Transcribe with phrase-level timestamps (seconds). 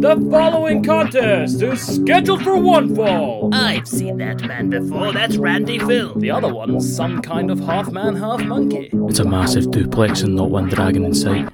[0.00, 3.50] The following contest is scheduled for one fall.
[3.52, 5.12] I've seen that man before.
[5.12, 6.14] That's Randy Phil.
[6.16, 8.90] The other one's some kind of half man, half monkey.
[8.92, 11.48] It's a massive duplex and not one dragon in sight.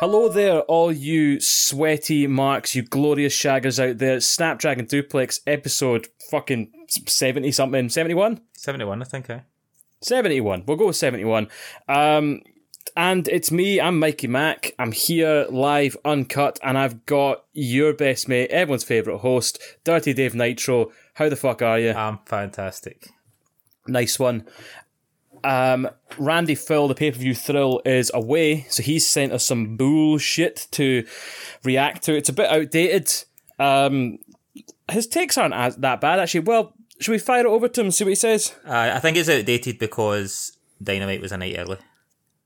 [0.00, 4.20] Hello there, all you sweaty marks, you glorious shaggers out there.
[4.20, 8.40] Snapdragon Duplex episode fucking 70 something, 71?
[8.54, 9.40] 71, I think, eh?
[10.00, 10.64] 71.
[10.66, 11.48] We'll go with 71.
[11.86, 12.40] Um,
[12.96, 14.72] and it's me, I'm Mikey Mack.
[14.78, 20.34] I'm here live, uncut, and I've got your best mate, everyone's favourite host, Dirty Dave
[20.34, 20.92] Nitro.
[21.14, 21.92] How the fuck are you?
[21.92, 23.08] I'm fantastic.
[23.88, 24.46] Nice one.
[25.44, 29.76] Um, Randy Phil, the pay per view thrill, is away, so he's sent us some
[29.76, 31.06] bullshit to
[31.64, 32.16] react to.
[32.16, 33.12] It's a bit outdated.
[33.58, 34.18] Um,
[34.90, 36.40] his takes aren't as, that bad, actually.
[36.40, 38.54] Well, should we fire it over to him and see what he says?
[38.66, 41.78] Uh, I think it's outdated because Dynamite was a night early.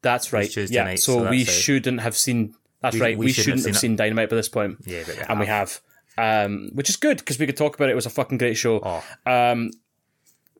[0.03, 0.51] That's right.
[0.51, 2.55] Tuesday yeah, night, so, so we that's shouldn't have seen.
[2.81, 3.19] That's We- right.
[3.19, 4.79] we We, shouldn't shouldn't have have seen seen Dynamite by this point.
[4.87, 5.81] Yeah, but we and we have,
[6.17, 7.93] um, which is good because we could talk about it.
[7.93, 8.81] It was a fucking great show.
[8.83, 9.31] Oh.
[9.31, 9.71] Um,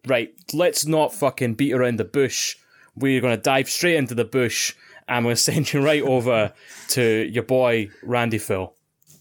[0.07, 2.57] right, let's not fucking beat around the bush.
[2.97, 4.75] We're going to dive straight into the bush,
[5.09, 6.53] and we're send you right over
[6.89, 8.75] to your boy Randy Phil.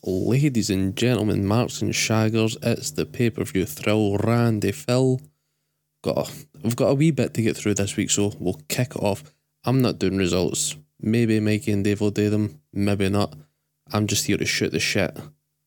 [0.03, 4.17] Ladies and gentlemen, marks and shaggers, it's the pay per view thrill.
[4.17, 5.21] Randy Phil.
[6.01, 6.31] Got a,
[6.63, 9.23] we've got a wee bit to get through this week, so we'll kick it off.
[9.63, 10.75] I'm not doing results.
[11.01, 13.35] Maybe Mikey and Dave will do them, maybe not.
[13.91, 15.17] I'm just here to shoot the shit.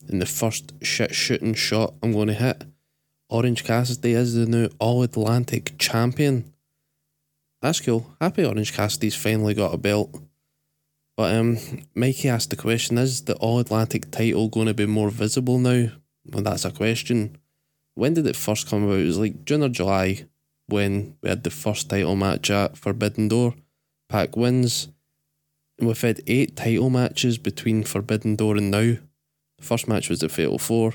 [0.09, 2.65] And the first shit shooting shot I'm going to hit
[3.33, 6.53] Orange Cassidy is the new All Atlantic champion.
[7.63, 8.15] That's cool.
[8.21, 10.15] Happy Orange Cassidy's finally got a belt.
[11.17, 11.57] But um,
[11.95, 15.93] Mikey asked the question: Is the All Atlantic title going to be more visible now?
[16.27, 17.39] Well, that's a question.
[17.95, 18.99] When did it first come about?
[18.99, 20.27] It was like June or July
[20.67, 23.55] when we had the first title match at Forbidden Door.
[24.13, 24.89] Pac wins,
[25.79, 28.99] we've had eight title matches between Forbidden Door and now.
[29.57, 30.93] The first match was the Fatal Four,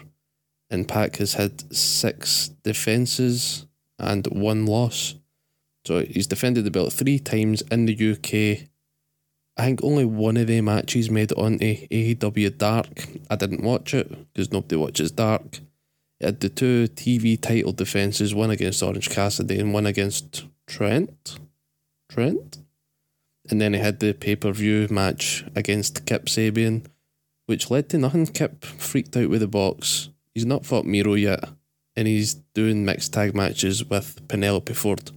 [0.70, 3.66] and Pac has had six defences
[3.98, 5.16] and one loss.
[5.84, 8.68] So he's defended the belt three times in the UK.
[9.58, 13.08] I think only one of the matches made it onto AEW Dark.
[13.32, 15.62] I didn't watch it because nobody watches Dark.
[16.20, 21.40] It had the two TV title defences, one against Orange Cassidy and one against Trent.
[22.10, 22.60] Trent?
[23.50, 26.86] And then he had the pay per view match against Kip Sabian,
[27.46, 28.28] which led to nothing.
[28.28, 30.10] Kip freaked out with the box.
[30.34, 31.44] He's not fought Miro yet,
[31.96, 35.12] and he's doing mixed tag matches with Penelope Ford.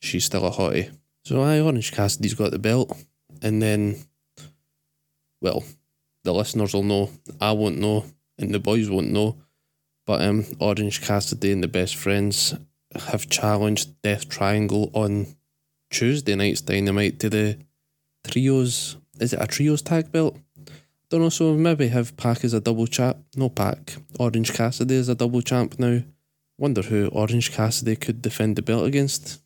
[0.00, 0.96] She's still a hottie.
[1.24, 2.96] So, I Orange Cassidy's got the belt.
[3.42, 3.96] And then,
[5.40, 5.62] well,
[6.24, 7.10] the listeners will know.
[7.40, 8.04] I won't know,
[8.38, 9.36] and the boys won't know.
[10.06, 12.54] But um, Orange Cassidy and the best friends
[12.94, 15.26] have challenged Death Triangle on
[15.90, 17.58] Tuesday night's Dynamite to the
[18.26, 18.96] trios.
[19.20, 20.36] Is it a trios tag belt?
[21.10, 21.28] Don't know.
[21.28, 23.18] So maybe have Pac as a double champ.
[23.36, 23.96] No Pac.
[24.18, 26.02] Orange Cassidy is a double champ now.
[26.58, 29.40] Wonder who Orange Cassidy could defend the belt against.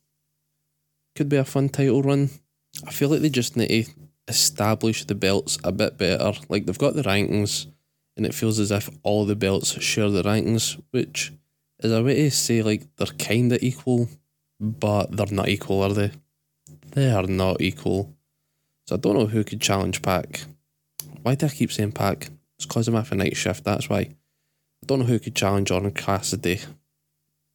[1.14, 2.30] Could be a fun title run.
[2.86, 3.92] I feel like they just need to
[4.28, 6.32] establish the belts a bit better.
[6.48, 7.66] Like they've got the rankings,
[8.16, 11.32] and it feels as if all the belts share the rankings, which
[11.80, 14.08] is a way to say like they're kind of equal,
[14.58, 16.10] but they're not equal, are they?
[16.92, 18.14] They are not equal.
[18.86, 20.42] So I don't know who could challenge Pac.
[21.22, 22.28] Why do I keep saying Pac?
[22.56, 23.64] It's because I'm after night shift.
[23.64, 23.98] That's why.
[23.98, 26.60] I don't know who could challenge Orange Cassidy.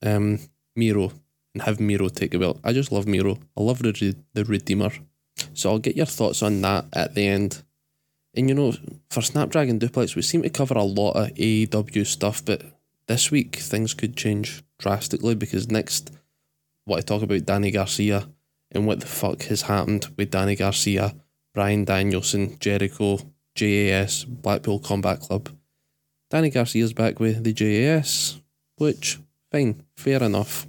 [0.04, 0.40] Um,
[0.76, 1.12] Miro
[1.54, 2.60] and have Miro take the belt.
[2.64, 3.38] I just love Miro.
[3.58, 4.92] I love the the Redeemer.
[5.54, 7.64] So I'll get your thoughts on that at the end.
[8.36, 8.74] And you know,
[9.10, 12.62] for Snapdragon Duplex, we seem to cover a lot of AEW stuff, but
[13.08, 16.12] this week things could change drastically because next,
[16.86, 18.28] what I talk about Danny Garcia
[18.78, 21.16] and what the fuck has happened with Danny Garcia,
[21.56, 23.18] Bryan Danielson, Jericho,
[23.56, 25.50] JAS, Blackpool Combat Club.
[26.30, 28.40] Danny Garcia's back with the JAS,
[28.78, 29.18] which,
[29.52, 30.68] fine, fair enough.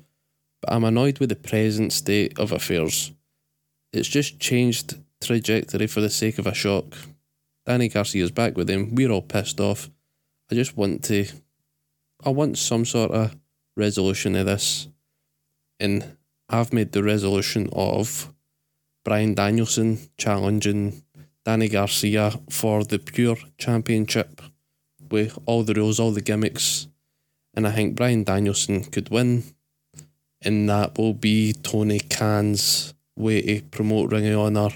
[0.63, 3.13] But I'm annoyed with the present state of affairs.
[3.93, 6.97] It's just changed trajectory for the sake of a shock.
[7.67, 8.95] Danny Garcia's back with him.
[8.95, 9.91] We're all pissed off.
[10.51, 11.27] I just want to.
[12.25, 13.37] I want some sort of
[13.77, 14.89] resolution of this.
[15.79, 16.17] And
[16.51, 18.33] I've made the resolution of
[19.05, 21.03] Bryan Danielson challenging
[21.45, 24.41] Danny Garcia for the Pure Championship
[25.11, 26.89] with all the rules, all the gimmicks.
[27.55, 29.45] And I think Bryan Danielson could win.
[30.41, 34.71] And that will be Tony Khan's way to promote Ring of Honor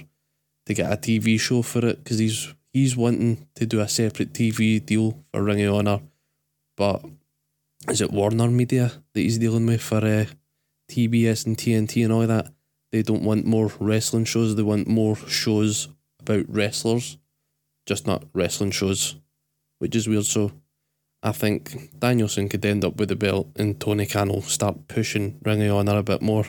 [0.65, 4.33] to get a TV show for it because he's he's wanting to do a separate
[4.33, 6.01] TV deal for Ring of Honor,
[6.75, 7.03] but
[7.87, 10.25] is it Warner Media that he's dealing with for uh,
[10.89, 12.53] TBS and TNT and all that?
[12.91, 14.55] They don't want more wrestling shows.
[14.55, 15.87] They want more shows
[16.19, 17.17] about wrestlers.
[17.85, 19.15] just not wrestling shows,
[19.79, 20.25] which is weird.
[20.25, 20.51] So
[21.21, 25.39] I think Danielson could end up with the belt and Tony Khan will start pushing
[25.43, 26.45] Ring of Honor a bit more.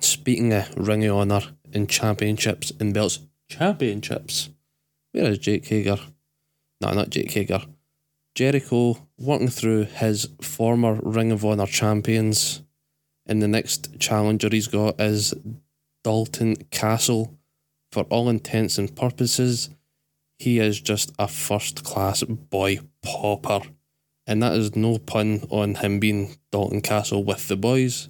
[0.00, 4.50] Speaking of Ring of Honor and championships and belts, championships.
[5.12, 5.98] Where is Jake Hager?
[6.80, 7.62] No, not Jake Hager.
[8.34, 12.62] Jericho working through his former Ring of Honor champions.
[13.26, 15.34] And the next challenger he's got is
[16.02, 17.38] Dalton Castle.
[17.90, 19.68] For all intents and purposes,
[20.38, 23.60] he is just a first class boy popper.
[24.26, 28.08] And that is no pun on him being Dalton Castle with the boys.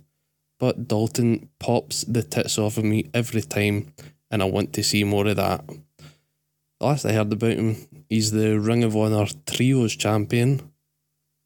[0.59, 3.93] But Dalton pops the tits off of me every time,
[4.31, 5.67] and I want to see more of that.
[5.67, 7.77] The last I heard about him,
[8.13, 10.71] he's the Ring of Honor Trios champion,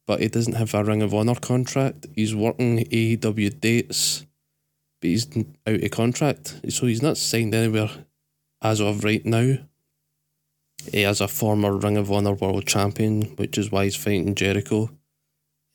[0.04, 2.06] but he doesn't have a Ring of Honor contract.
[2.12, 4.26] He's working AEW dates,
[5.00, 5.28] but he's
[5.64, 7.90] out of contract, so he's not signed anywhere
[8.60, 9.58] as of right now.
[10.90, 14.90] He is a former Ring of Honor World Champion, which is why he's fighting Jericho.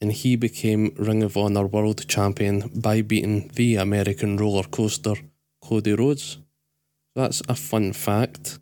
[0.01, 5.15] And he became Ring of Honor World Champion by beating the American roller coaster,
[5.61, 6.39] Cody Rhodes.
[7.15, 8.59] That's a fun fact.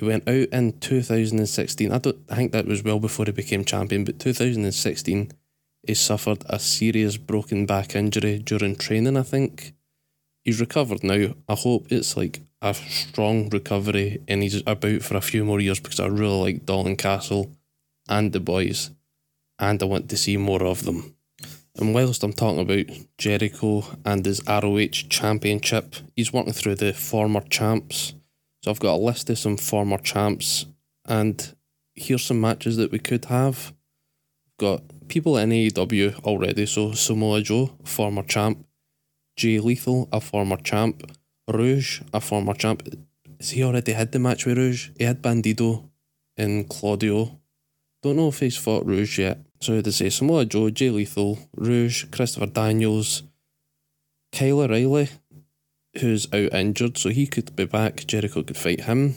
[0.00, 1.92] He went out in 2016.
[1.92, 5.30] I don't I think that was well before he became champion, but 2016
[5.86, 9.74] he suffered a serious broken back injury during training, I think.
[10.42, 11.34] He's recovered now.
[11.46, 15.80] I hope it's like a strong recovery and he's about for a few more years
[15.80, 17.50] because I really like Dalton Castle
[18.08, 18.92] and the boys
[19.58, 21.14] and I want to see more of them.
[21.76, 22.86] And whilst I'm talking about
[23.18, 28.14] Jericho and his ROH championship, he's working through the former champs.
[28.62, 30.66] So I've got a list of some former champs
[31.06, 31.54] and
[31.94, 33.72] here's some matches that we could have.
[34.58, 38.66] Got people in AEW already, so Samoa Joe, former champ,
[39.36, 41.10] Jay Lethal, a former champ,
[41.48, 42.82] Rush, a former champ.
[43.38, 44.92] Has he already had the match with Rush?
[44.98, 45.88] He had Bandido
[46.36, 47.40] and Claudio.
[48.02, 49.38] Don't know if he's fought Rush yet.
[49.60, 53.22] So they say Samoa Joe, Jay Lethal, Rush, Christopher Daniels,
[54.32, 55.08] Kyle O'Reilly,
[55.98, 58.06] who's out injured, so he could be back.
[58.06, 59.16] Jericho could fight him.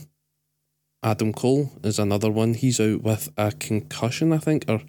[1.04, 2.54] Adam Cole is another one.
[2.54, 4.82] He's out with a concussion, I think, or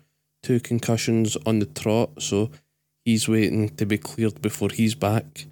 [0.43, 2.51] two concussions on the trot, so
[3.05, 5.47] he's waiting to be cleared before he's back.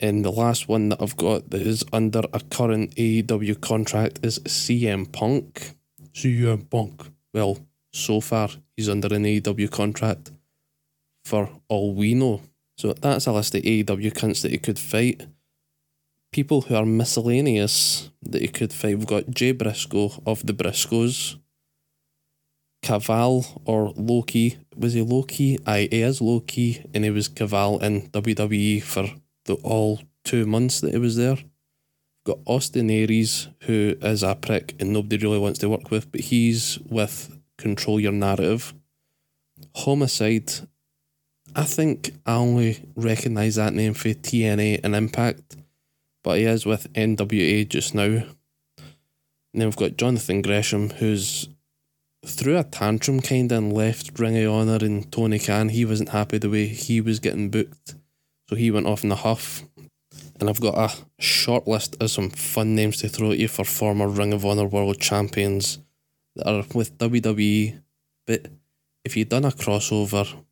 [0.00, 4.38] And the last one that I've got that is under a current AEW contract is
[4.40, 5.76] CM Punk.
[6.14, 7.02] CM Punk.
[7.34, 7.58] Well,
[7.92, 10.32] so far he's under an AEW contract
[11.24, 12.40] for all we know.
[12.78, 15.26] So that's a list of AEW cunts that he could fight.
[16.32, 18.98] People who are miscellaneous that you could find.
[18.98, 21.38] We've got Jay Briscoe of the Briscoes.
[22.82, 24.56] Kaval or Low Ki.
[24.76, 25.58] Was he Low Ki?
[25.66, 29.08] Aye, he is Low Ki, and he was Kaval in WWE for
[29.44, 31.38] the all two months that he was there.
[32.24, 36.20] Got Austin Aries, who is a prick and nobody really wants to work with, but
[36.20, 38.74] he's with Control Your Narrative.
[39.74, 40.50] Homicide.
[41.54, 45.56] I think I only recognise that name for TNA and Impact,
[46.22, 48.02] but he is with NWA just now.
[49.52, 51.48] And then we've got Jonathan Gresham, who's
[52.24, 55.70] threw a tantrum kind of and left Ring of Honor and Tony Khan.
[55.70, 57.94] He wasn't happy the way he was getting booked,
[58.48, 59.64] so he went off in a huff.
[60.38, 63.64] And I've got a short list of some fun names to throw at you for
[63.64, 65.78] former Ring of Honor World Champions
[66.36, 67.80] that are with WWE.
[68.26, 68.46] But
[69.04, 70.42] if you'd done a crossover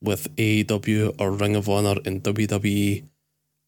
[0.00, 3.04] with AEW or Ring of Honor and WWE,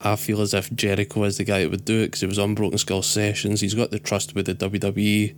[0.00, 2.38] I feel as if Jericho is the guy that would do it because he was
[2.38, 3.60] on Broken Skull Sessions.
[3.60, 5.36] He's got the trust with the WWE.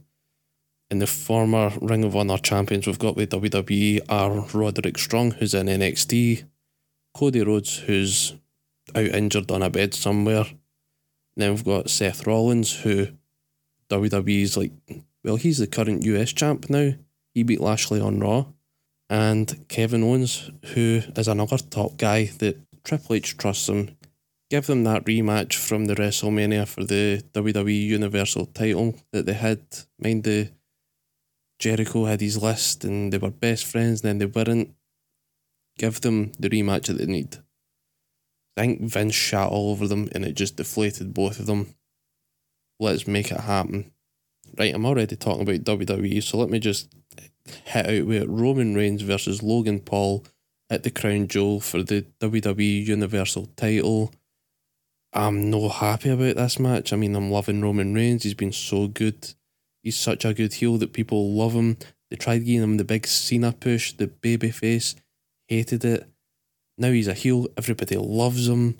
[0.90, 5.52] And the former Ring of Honor champions we've got with WWE are Roderick Strong, who's
[5.52, 6.44] in NXT,
[7.14, 8.34] Cody Rhodes, who's
[8.94, 10.46] out injured on a bed somewhere.
[10.46, 10.56] And
[11.36, 13.08] then we've got Seth Rollins, who
[13.90, 14.72] WWE's like,
[15.22, 16.94] well, he's the current US champ now.
[17.34, 18.46] He beat Lashley on Raw.
[19.10, 23.96] And Kevin Owens, who is another top guy that Triple H trusts him.
[24.50, 29.60] Give them that rematch from the WrestleMania for the WWE Universal title that they had.
[29.98, 30.50] Mind the
[31.58, 34.74] Jericho had his list and they were best friends, and then they weren't.
[35.76, 37.36] Give them the rematch that they need.
[38.56, 41.74] I think Vince shot all over them and it just deflated both of them.
[42.80, 43.92] Let's make it happen.
[44.58, 46.92] Right, I'm already talking about WWE, so let me just
[47.64, 50.24] hit out with Roman Reigns versus Logan Paul
[50.70, 54.12] at the Crown Jewel for the WWE Universal title.
[55.12, 56.92] I'm no happy about this match.
[56.92, 58.24] I mean, I'm loving Roman Reigns.
[58.24, 59.34] He's been so good.
[59.82, 61.78] He's such a good heel that people love him.
[62.10, 64.96] They tried giving him the big Cena push, the baby face,
[65.46, 66.08] hated it.
[66.76, 67.48] Now he's a heel.
[67.56, 68.78] Everybody loves him.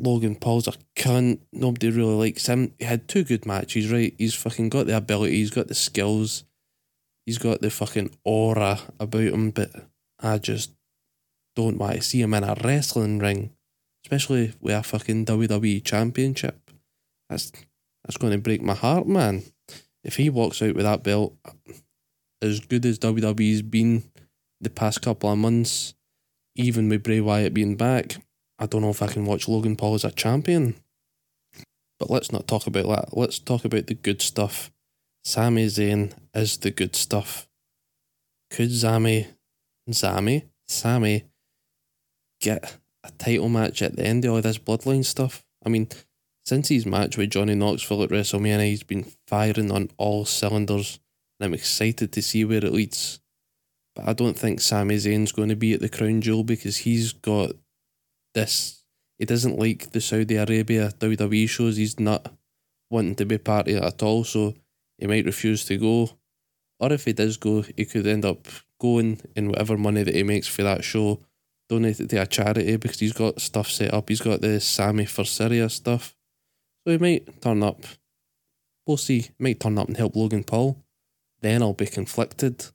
[0.00, 1.40] Logan Paul's a cunt.
[1.52, 2.72] Nobody really likes him.
[2.78, 4.14] He had two good matches, right?
[4.18, 6.44] He's fucking got the ability, he's got the skills,
[7.26, 9.70] he's got the fucking aura about him, but
[10.18, 10.72] I just
[11.54, 13.50] don't want to see him in a wrestling ring,
[14.04, 16.70] especially with a fucking WWE championship.
[17.28, 17.52] That's
[18.04, 19.44] that's going to break my heart, man.
[20.02, 21.34] If he walks out with that belt,
[22.40, 24.04] as good as WWE's been
[24.60, 25.94] the past couple of months,
[26.56, 28.16] even with Bray Wyatt being back,
[28.58, 30.76] I don't know if I can watch Logan Paul as a champion.
[31.98, 33.16] But let's not talk about that.
[33.16, 34.70] Let's talk about the good stuff.
[35.22, 37.46] Sami Zayn is the good stuff.
[38.50, 39.28] Could Sami,
[39.90, 41.24] Sami, Sami
[42.40, 45.44] get a title match at the end of all this bloodline stuff?
[45.64, 45.88] I mean,
[46.44, 50.98] since his match with Johnny Knoxville at WrestleMania, he's been firing on all cylinders,
[51.38, 53.20] and I'm excited to see where it leads.
[53.94, 57.12] But I don't think Sami Zayn's going to be at the crown jewel because he's
[57.12, 57.52] got
[58.34, 58.84] this.
[59.18, 61.76] He doesn't like the Saudi Arabia WWE shows.
[61.76, 62.32] He's not
[62.90, 64.54] wanting to be part of it at all, so
[64.98, 66.10] he might refuse to go.
[66.78, 68.48] Or if he does go, he could end up
[68.80, 71.20] going in whatever money that he makes for that show,
[71.70, 74.08] donate it to a charity because he's got stuff set up.
[74.08, 76.16] He's got the Sami for Syria stuff.
[76.84, 77.84] So he might turn up.
[78.86, 79.20] We'll see.
[79.20, 80.82] He might turn up and help Logan Paul.
[81.40, 82.66] Then I'll be conflicted.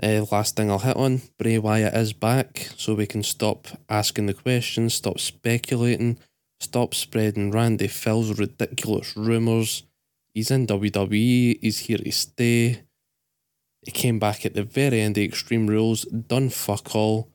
[0.00, 4.26] Uh, last thing I'll hit on Bray Wyatt is back, so we can stop asking
[4.26, 6.18] the questions, stop speculating,
[6.60, 9.82] stop spreading Randy Phil's ridiculous rumours.
[10.34, 12.82] He's in WWE, he's here to stay.
[13.82, 17.31] He came back at the very end of Extreme Rules, done fuck all,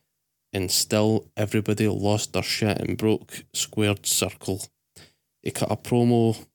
[0.53, 4.63] and still everybody lost their shit and broke squared circle.
[5.43, 6.45] He cut a promo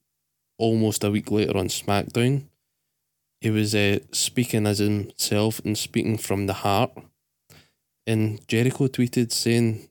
[0.58, 2.44] almost a week later on SmackDown
[3.42, 6.92] he was uh, speaking as himself and speaking from the heart.
[8.06, 9.88] And Jericho tweeted saying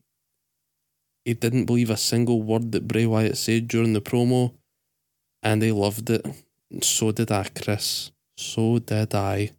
[1.25, 4.53] he didn't believe a single word that Bray Wyatt said during the promo,
[5.43, 6.25] and he loved it.
[6.81, 8.11] So did I, Chris.
[8.37, 9.51] So did I.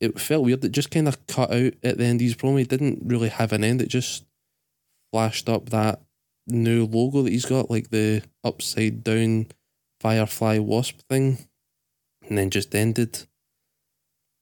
[0.00, 0.64] It felt weird.
[0.64, 2.66] It just kind of cut out at the end of his promo.
[2.66, 3.80] Didn't really have an end.
[3.80, 4.24] It just
[5.10, 6.02] flashed up that
[6.46, 9.46] new logo that he's got, like the upside down
[10.00, 11.38] Firefly Wasp thing
[12.28, 13.26] and then just ended.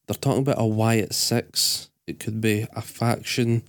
[0.07, 1.91] They're talking about a Wyatt Six.
[2.07, 3.63] It could be a faction.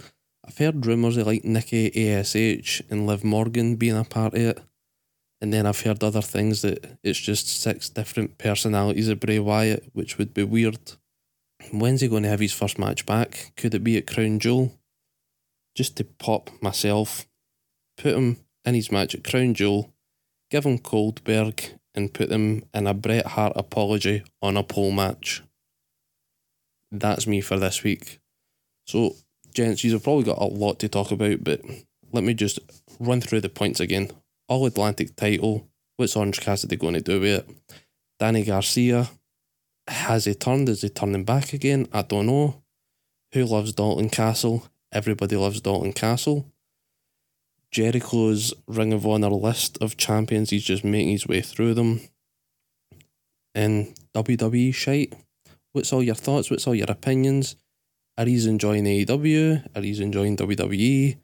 [0.46, 4.60] I've heard rumours of like Nikki ASH and Liv Morgan being a part of it.
[5.42, 9.89] And then I've heard other things that it's just six different personalities of Bray Wyatt,
[9.94, 10.94] which would be weird.
[11.72, 13.51] When's he going to have his first match back?
[13.57, 14.74] Could it be at Crown Jewel?
[15.75, 17.27] Just to pop myself,
[17.98, 19.93] put him in his match at Crown Jewel,
[20.50, 21.62] give him Goldberg,
[21.93, 25.41] and put them in a Bret Hart apology on a pole match.
[26.91, 28.19] That's me for this week.
[28.88, 29.15] So,
[29.53, 31.62] gents, you've probably got a lot to talk about, but
[32.12, 32.60] let me just
[33.00, 34.12] run through the points again.
[34.48, 35.67] All Atlantic title.
[35.98, 37.50] What's Orange Cassidy going to do with it?
[38.19, 39.10] Danny Garcia.
[39.88, 40.70] Has he turned?
[40.70, 41.88] Is he turning back again?
[41.94, 42.63] I don't know.
[43.34, 44.68] Who loves Dalton Castle?
[44.92, 46.51] Everybody loves Dalton Castle.
[47.72, 50.50] Jericho's Ring of Honor list of champions.
[50.50, 52.01] He's just making his way through them.
[53.54, 55.13] And WWE shite.
[55.74, 56.50] What's all your thoughts?
[56.50, 57.58] What's all your opinions?
[58.18, 59.68] Are you enjoying AEW?
[59.75, 61.18] Are you enjoying WWE?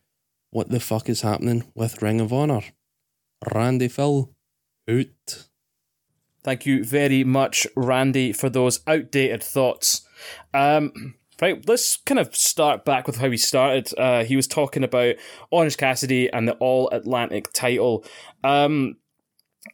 [0.50, 2.62] What the fuck is happening with Ring of Honor?
[3.54, 4.30] Randy Phil,
[4.90, 5.50] out.
[6.44, 10.08] Thank you very much, Randy, for those outdated thoughts.
[10.54, 13.90] Um, Right, let's kind of start back with how he started.
[13.98, 15.16] Uh, he was talking about
[15.50, 18.06] Orange Cassidy and the All Atlantic title.
[18.44, 18.98] Um,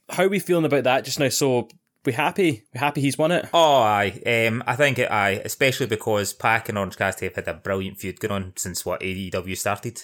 [0.07, 1.27] how are we feeling about that just now?
[1.27, 1.67] So
[2.05, 2.63] we happy?
[2.73, 3.49] We happy he's won it?
[3.53, 4.21] Oh, aye.
[4.25, 7.97] Um, I think it, aye, especially because Pac and Orange Cassidy have had a brilliant
[7.97, 10.03] feud going on since what AEW started.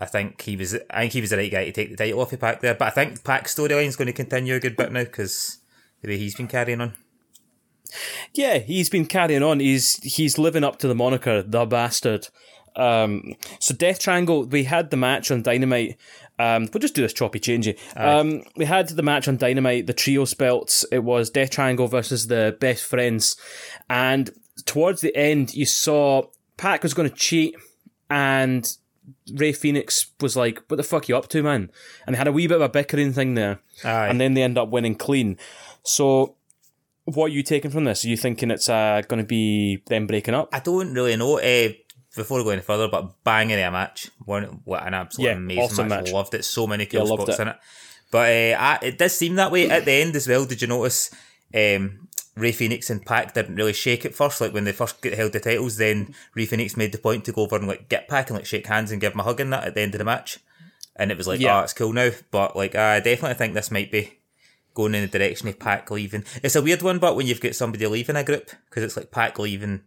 [0.00, 0.74] I think he was.
[0.88, 2.74] I think he was the right guy to take the title off of Pac there.
[2.74, 5.58] But I think Pac's storyline is going to continue a good bit now because
[6.12, 6.94] he's been carrying on.
[8.32, 9.60] Yeah, he's been carrying on.
[9.60, 12.28] He's he's living up to the moniker, the bastard.
[12.76, 15.96] Um, so Death Triangle, we had the match on Dynamite.
[16.38, 17.78] Um, we'll just do this choppy changey.
[17.96, 20.84] Um, we had the match on Dynamite, the trio belts.
[20.90, 23.36] It was Death Triangle versus the Best Friends,
[23.88, 24.30] and
[24.64, 26.24] towards the end, you saw
[26.56, 27.54] Pac was going to cheat,
[28.10, 28.68] and
[29.32, 31.70] Rey Fenix was like, "What the fuck are you up to, man?"
[32.06, 34.08] And they had a wee bit of a bickering thing there, Aye.
[34.08, 35.38] and then they end up winning clean.
[35.84, 36.36] So
[37.04, 38.04] what are you taking from this?
[38.04, 40.48] Are you thinking it's uh, going to be them breaking up?
[40.52, 41.38] I don't really know.
[41.38, 41.68] Uh,
[42.16, 44.08] before we go any further, but bang banging a match.
[44.24, 46.04] One, what an absolute Yeah, amazing awesome match.
[46.04, 46.12] match.
[46.12, 46.44] Loved it.
[46.44, 47.42] So many cool Yeah, spots it.
[47.42, 47.56] in it.
[48.12, 50.44] But uh, I, it does seem that way at the end as well.
[50.44, 51.10] Did you notice
[51.52, 54.40] um, Rey Fenix and Pac didn't really shake at first?
[54.40, 57.32] Like when they first get held the titles, then Rey Fenix made the point to
[57.32, 59.40] go over and like get Pac and like shake hands and give him a hug
[59.40, 60.38] and that at the end of the match.
[60.94, 61.58] and it was like, Yeah.
[61.58, 62.10] oh, it's cool now.
[62.30, 64.20] But like, I definitely think this might be
[64.74, 66.24] going in the direction of Pac leaving.
[66.42, 69.10] It's a weird one, but when you've got somebody leaving a group, because it's like
[69.10, 69.82] Pac leaving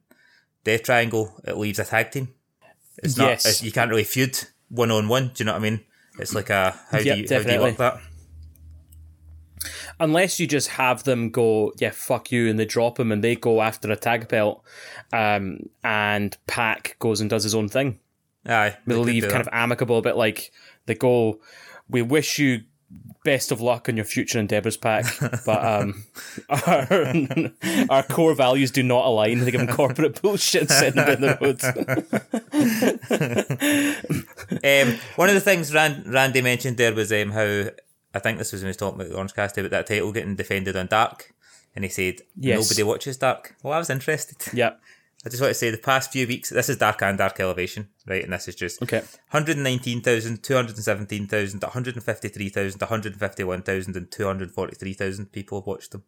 [0.64, 2.30] Death Triangle, it leaves a tag team.
[3.04, 3.30] It's not.
[3.30, 3.46] Yes.
[3.46, 4.38] It's, you can't really feud
[4.70, 5.28] one on one.
[5.28, 5.82] Do you know what I mean?
[6.20, 8.02] It's like a how Yep, do you how do you work that?
[10.00, 13.36] unless you just have them go, yeah, fuck you, and they drop him and they
[13.36, 14.64] go after a tag belt,
[15.12, 18.00] um, and Pac goes and does his own thing.
[18.46, 19.48] Aye, They leave kind that.
[19.48, 20.52] of amicable, but like
[20.86, 21.40] they go,
[21.90, 22.62] we wish you
[23.28, 25.04] best of luck on your future endeavors, Pac.
[25.46, 26.06] but um,
[26.48, 26.88] our,
[27.90, 29.40] our core values do not align.
[29.42, 31.62] They give corporate bullshit sitting down the road.
[34.64, 37.66] Um, one of the things Rand, Randy mentioned there was um, how
[38.14, 40.14] I think this was when he was talking about the Orange Cassidy, about that title
[40.14, 41.34] getting defended on Dark,
[41.76, 42.60] and he said Yes.
[42.62, 43.56] nobody watches Dark.
[43.62, 44.38] Well, I was interested.
[44.54, 44.76] yeah.
[45.26, 47.90] I just want to say the past few weeks, this is Dark and Dark Elevation,
[48.06, 48.24] right?
[48.24, 49.00] And this is just Okay.
[49.32, 56.04] 119,000, 217,000, 153,000, 151,000, and 243,000 people have watched them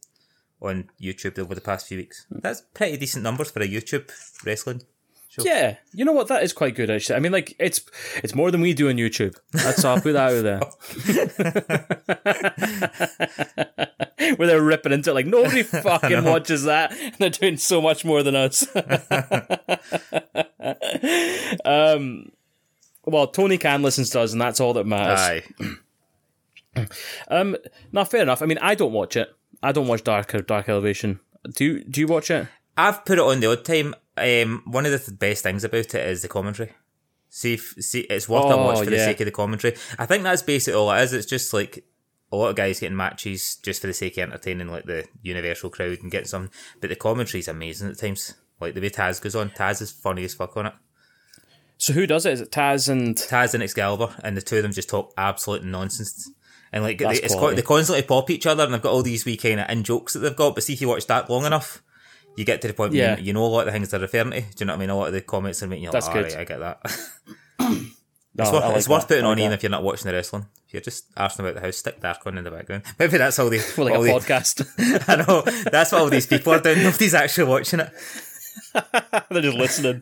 [0.62, 2.26] on YouTube over the past few weeks.
[2.30, 2.40] Hmm.
[2.42, 4.10] That's pretty decent numbers for a YouTube
[4.46, 4.84] wrestling
[5.28, 5.44] show.
[5.44, 6.28] Yeah, you know what?
[6.28, 6.90] That is quite good.
[6.90, 7.82] Actually, I mean, like it's
[8.24, 9.38] it's more than we do on YouTube.
[9.52, 10.62] That's I'll put that out there.
[14.36, 16.92] Where they're ripping into it, like nobody fucking watches that.
[17.00, 18.68] And they're doing so much more than us.
[21.66, 22.32] um,
[23.06, 25.20] well, Tony Khan listens to us, and that's all that matters.
[25.20, 25.76] Aye.
[27.28, 27.58] Um,
[27.92, 28.42] now fair enough.
[28.42, 29.28] I mean, I don't watch it.
[29.62, 31.20] I don't watch Dark Dark Elevation.
[31.56, 32.48] Do you, do you watch it?
[32.78, 33.96] I've put it on the odd time.
[34.16, 36.72] Um, one of the best things about it is the commentary.
[37.30, 39.76] See, if, see, it's worth a Oh, watch for the sake of the commentary.
[39.98, 41.12] I think that's basically all it is.
[41.12, 41.84] It's just like
[42.32, 45.70] a lot of guys getting matches just for the sake of entertaining like the universal
[45.70, 46.50] crowd and getting some.
[46.80, 48.36] But the commentary's amazing at times.
[48.60, 50.74] Like the way Taz goes on, Taz is funny as fuck on it.
[51.78, 52.34] So who does it?
[52.34, 55.64] Is it Taz and Taz and Excalibur, and the two of them just talk absolute
[55.64, 56.30] nonsense.
[56.74, 57.56] And like they, it's quality.
[57.56, 60.14] they constantly pop each other, and they've got all these wee kind of in jokes
[60.14, 60.56] that they've got.
[60.56, 61.82] But see if you watch that long enough,
[62.36, 64.00] you get to the point where you, you know a lot of the things they're
[64.00, 64.42] referring to.
[64.42, 64.90] Do you know what I mean?
[64.90, 66.24] A lot of the comments are making you like, That's "All good.
[66.26, 67.00] right, I get that.
[68.36, 70.08] No, it's worth, like it's worth putting I on like even if you're not watching
[70.08, 70.46] the wrestling.
[70.68, 72.84] If you're just asking about the house, stick Dark on in the background.
[73.00, 73.58] Maybe that's all the.
[73.60, 74.66] for like a all the- podcast.
[75.10, 76.84] I know that's what all these people are doing.
[76.84, 77.92] Nobody's actually watching it.
[79.32, 80.02] They're just listening.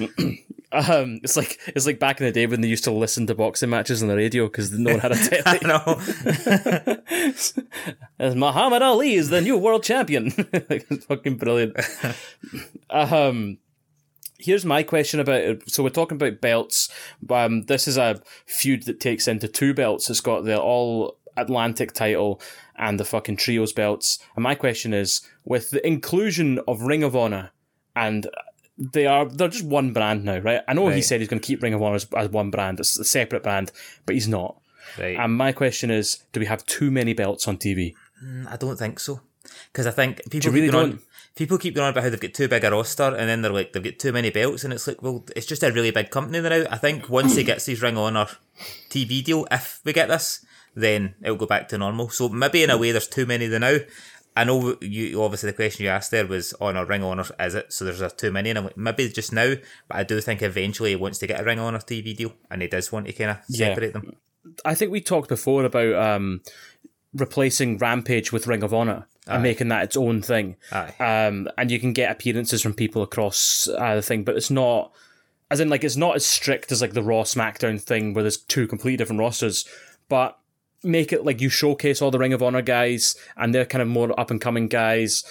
[0.72, 3.34] um, it's like it's like back in the day when they used to listen to
[3.34, 5.66] boxing matches on the radio because no one had a I telly.
[5.66, 6.94] know.
[8.18, 10.32] As Muhammad Ali is the new world champion.
[10.70, 11.76] like, it's fucking brilliant.
[12.88, 13.58] um,
[14.40, 15.70] here's my question about it.
[15.70, 16.90] So we're talking about belts.
[17.28, 20.10] Um, this is a feud that takes into two belts.
[20.10, 22.40] It's got the all Atlantic title
[22.76, 24.18] and the fucking trios belts.
[24.34, 27.50] And my question is, with the inclusion of Ring of Honor,
[27.94, 28.28] and
[28.78, 30.62] they are they're just one brand now, right?
[30.66, 32.80] I know he said he's going to keep Ring of Honor as, as one brand,
[32.80, 33.72] it's a separate brand,
[34.06, 34.60] but he's not.
[34.98, 35.18] Right.
[35.18, 37.94] And my question is, do we have too many belts on TV?
[38.48, 39.20] I don't think so.
[39.72, 41.02] Because I think people really going on, don't?
[41.36, 43.52] People keep going on about how they've got too big a roster, and then they're
[43.52, 46.10] like they've got too many belts, and it's like, well, it's just a really big
[46.10, 46.70] company they're now.
[46.70, 48.26] I think once he gets his Ring of Honor
[48.90, 52.08] TV deal, if we get this, then it'll go back to normal.
[52.10, 53.78] So maybe in a way, there's too many there now.
[54.36, 57.24] I know you obviously the question you asked there was on a Ring of Honor,
[57.40, 57.72] is it?
[57.72, 59.54] So there's a too many, and I'm like maybe just now,
[59.88, 62.34] but I do think eventually he wants to get a Ring of Honor TV deal,
[62.50, 63.68] and he does want to kind of Yeah.
[63.68, 64.16] separate them.
[64.64, 66.42] I think we talked before about um,
[67.12, 70.56] replacing Rampage with Ring of Honor and making that its own thing.
[70.72, 70.94] Aye.
[70.98, 74.92] Um, and you can get appearances from people across uh, the thing, but it's not,
[75.50, 78.38] as in, like, it's not as strict as like the Raw SmackDown thing where there's
[78.38, 79.64] two completely different rosters,
[80.08, 80.36] but
[80.82, 83.88] make it like you showcase all the Ring of Honor guys and they're kind of
[83.88, 85.22] more up and coming guys.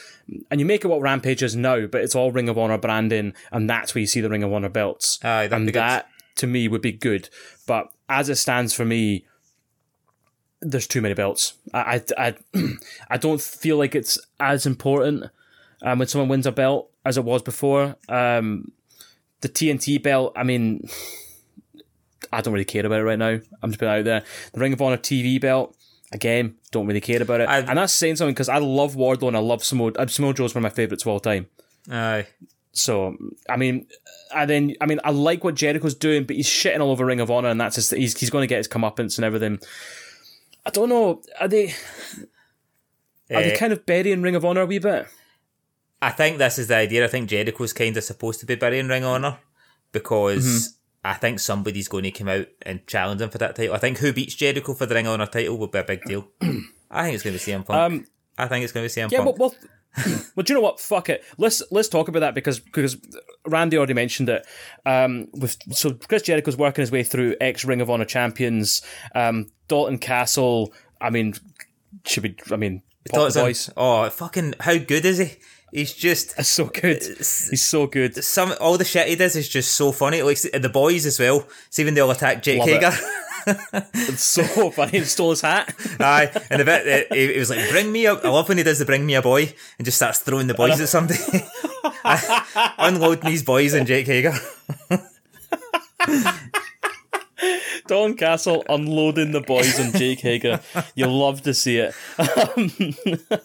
[0.51, 3.33] And you make it what Rampage is now, but it's all Ring of Honor branding,
[3.51, 5.19] and that's where you see the Ring of Honor belts.
[5.23, 7.29] Aye, and that to me would be good.
[7.65, 9.25] But as it stands for me,
[10.61, 11.53] there's too many belts.
[11.73, 12.67] I I, I,
[13.09, 15.25] I don't feel like it's as important
[15.81, 17.95] um, when someone wins a belt as it was before.
[18.09, 18.71] Um,
[19.41, 20.87] the TNT belt, I mean,
[22.31, 23.39] I don't really care about it right now.
[23.63, 24.23] I'm just putting it out there.
[24.53, 25.75] The Ring of Honor TV belt,
[26.11, 27.49] again, don't really care about it.
[27.49, 29.93] I've- and that's saying something because I love Wardlow and I love Samoa.
[29.93, 31.47] uh, Samoa Joe's one of my favourites of all time.
[31.89, 32.27] Aye.
[32.71, 33.15] So
[33.49, 33.87] I mean,
[34.35, 37.19] and then I mean, I like what Jericho's doing, but he's shitting all over Ring
[37.19, 39.59] of Honor, and that's just he's he's going to get his comeuppance and everything.
[40.65, 41.21] I don't know.
[41.39, 41.67] Are they
[43.31, 45.07] are they Eh, kind of burying Ring of Honor a wee bit?
[46.01, 47.03] I think this is the idea.
[47.05, 49.37] I think Jericho's kind of supposed to be burying Ring of Honor
[49.91, 50.75] because Mm-hmm.
[51.01, 53.73] I think somebody's going to come out and challenge him for that title.
[53.73, 56.03] I think who beats Jericho for the Ring of Honor title will be a big
[56.03, 56.27] deal.
[56.91, 57.79] I think it's going to be CM Punk.
[57.79, 59.39] Um, I think it's going to be CM Yeah, Punk.
[59.39, 59.69] well, well,
[60.35, 60.79] well, do you know what?
[60.79, 61.23] Fuck it.
[61.37, 62.97] Let's let's talk about that because because
[63.47, 64.45] Randy already mentioned it.
[64.85, 68.81] Um, with so Chris Jericho's working his way through ex Ring of Honor champions.
[69.15, 70.73] Um, Dalton Castle.
[71.01, 71.33] I mean,
[72.05, 72.35] should be.
[72.51, 73.69] I mean, pop the Thoughts on- boys.
[73.75, 74.55] Oh, fucking!
[74.59, 75.31] How good is he?
[75.71, 76.97] He's just so good.
[77.01, 78.23] Uh, He's so good.
[78.23, 78.53] some.
[78.59, 80.21] All the shit he does is just so funny.
[80.21, 81.47] Like the boys as well.
[81.69, 82.83] See when they all attack Jake Love it.
[82.83, 82.97] Hager.
[83.93, 84.99] It's so funny.
[84.99, 85.73] He stole his hat.
[85.99, 88.57] Aye, and the bit that he, he was like, "Bring me a." I love when
[88.57, 91.19] he does the "Bring me a boy" and just starts throwing the boys at somebody,
[92.77, 94.33] unloading these boys and Jake Hager.
[97.87, 100.59] Dalton Castle unloading the boys on Jake Hager.
[100.95, 101.95] You love to see it.
[102.17, 102.71] Um,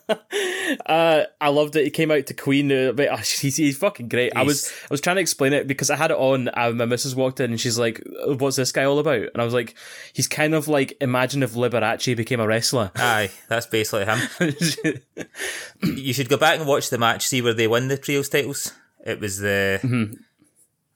[0.86, 1.84] uh, I loved it.
[1.84, 2.70] He came out to Queen.
[2.70, 4.32] Uh, but, uh, he's, he's fucking great.
[4.36, 6.48] I was I was trying to explain it because I had it on.
[6.52, 9.44] Uh, my missus walked in and she's like, "What's this guy all about?" And I
[9.44, 9.74] was like,
[10.12, 15.02] "He's kind of like imagine if Liberace became a wrestler." Aye, that's basically him.
[15.82, 18.72] You should go back and watch the match, see where they win the trios titles.
[19.04, 19.80] It was the.
[19.82, 19.86] I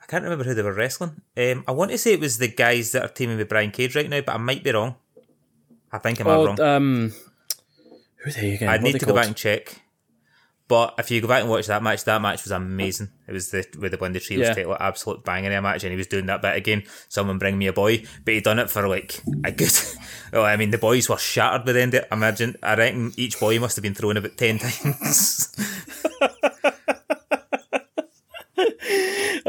[0.08, 1.20] can't remember who they were wrestling.
[1.36, 3.94] Um, I want to say it was the guys that are teaming with Brian Cage
[3.94, 4.96] right now, but I might be wrong.
[5.92, 6.60] I think I'm oh, wrong.
[6.60, 7.12] um,
[8.16, 8.68] who are they again?
[8.68, 9.82] Are need to go back and check.
[10.66, 13.08] But if you go back and watch that match, that match was amazing.
[13.26, 14.52] It was the with the the trios Yeah.
[14.52, 16.84] title, absolute banging a match, and he was doing that bit again.
[17.08, 19.72] Someone bring me a boy, but he done it for like a good.
[20.30, 21.94] Well, I mean, the boys were shattered by the end.
[21.94, 22.08] Of it.
[22.12, 25.56] Imagine, I reckon each boy must have been thrown about ten times.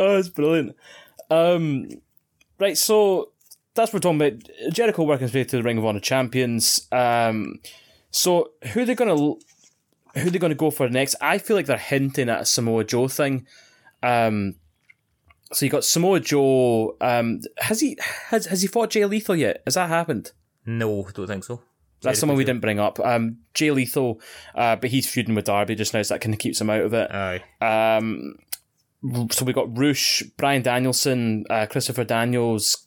[0.02, 0.76] Oh, it's brilliant.
[1.30, 1.90] Um,
[2.58, 3.32] right, so
[3.74, 4.74] that's what we're talking about.
[4.74, 6.88] Jericho working his way to the Ring of Honor champions.
[6.92, 7.60] Um,
[8.12, 9.38] so who are they gonna who
[10.16, 11.16] are they gonna go for next?
[11.22, 13.46] I feel like they're hinting at a Samoa Joe thing.
[14.02, 14.56] Um,
[15.52, 16.96] so you got Samoa Joe.
[17.02, 19.62] Um, has he has has he fought Jay Lethal yet?
[19.66, 20.32] Has that happened?
[20.66, 21.62] no, I don't think so.
[22.02, 22.98] That's someone we didn't bring up.
[23.02, 24.22] Um, Jay Lethal,
[24.56, 26.82] uh, but he's feuding with Darby just now, so that kind of keeps him out
[26.82, 27.12] of it.
[27.12, 28.36] Aye, Um,
[29.32, 32.86] so we got Rush, Bryan Danielson, uh, Christopher Daniels,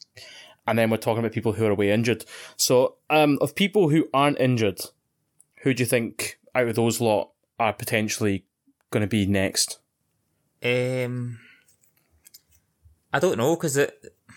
[0.66, 2.25] and then we're talking about people who are away injured.
[2.57, 4.81] So, um, of people who aren't injured,
[5.62, 8.44] who do you think out of those lot are potentially
[8.90, 9.79] going to be next?
[10.64, 11.38] um,
[13.12, 13.79] I don't know because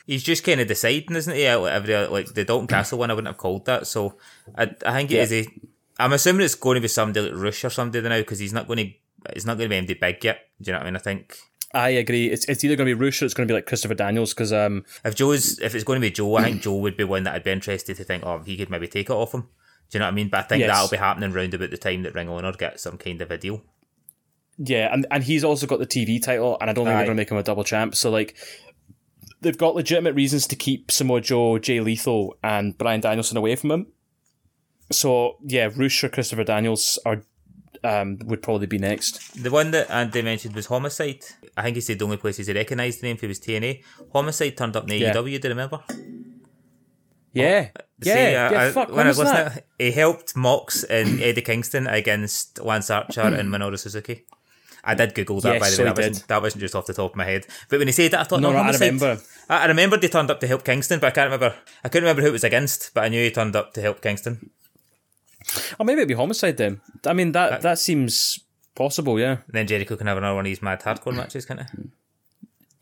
[0.05, 1.53] he's just kind of deciding, isn't he?
[1.53, 3.88] Like every like the Dalton Castle one, I wouldn't have called that.
[3.88, 4.17] So
[4.57, 5.47] I, I think it is a.
[5.97, 8.67] I'm assuming it's going to be somebody like Rush or somebody now because he's not
[8.67, 9.33] going to.
[9.33, 10.39] He's not going to be MD big yet.
[10.61, 10.95] Do you know what I mean?
[10.97, 11.38] I think
[11.75, 12.27] I agree.
[12.31, 14.33] It's it's either going to be Rush or it's going to be like Christopher Daniels
[14.33, 17.03] because um if Joe's if it's going to be Joe, I think Joe would be
[17.03, 19.41] one that I'd be interested to think, oh, he could maybe take it off him.
[19.41, 19.47] Do
[19.97, 20.29] you know what I mean?
[20.29, 20.69] But I think Yes.
[20.71, 23.29] that'll be happening round about the time that Ring of Honor gets some kind of
[23.29, 23.61] a deal.
[24.57, 26.99] yeah, and and he's also got the TV title, and I don't think Aye.
[26.99, 27.95] they're going to make him a double champ.
[27.95, 28.35] So like.
[29.41, 33.69] They've got legitimate reasons to keep Samoa Joe, Jay Lethal, and Bryan Danielson away from
[33.69, 33.88] him.
[34.91, 37.21] So yeah, Rush or Christopher Daniels are
[37.86, 39.41] um, would probably be next.
[39.43, 41.24] The one that Andy mentioned was Homicide.
[41.58, 43.84] I think he said the only places he recognised the name for was TNA.
[44.13, 45.13] Homicide turned up in Yeah.
[45.13, 45.80] AEW, do you remember?
[47.34, 47.69] Yeah,
[48.02, 48.50] yeah, See, yeah.
[48.54, 49.45] I- fuck, when when I was that?
[49.45, 54.26] listening, he helped Mox and Eddie Kingston against Lance Archer and Minoru Suzuki.
[54.88, 55.89] I did Google that Yes, by the so way.
[55.89, 57.45] That wasn't, that wasn't just off the top of my head.
[57.69, 59.19] But when he said that, I thought, No, no, no, I remember.
[59.50, 61.56] I, I remembered he turned up to help Kingston, but I can't remember.
[61.84, 64.02] I couldn't remember who it was against, but I knew he turned up to help
[64.02, 64.52] Kingston.
[65.79, 66.81] Or maybe it'd be homicide then.
[67.05, 68.39] I mean that that seems
[68.75, 69.19] possible.
[69.19, 71.67] Yeah, then Jericho can have another one of these mad hardcore matches, can't he?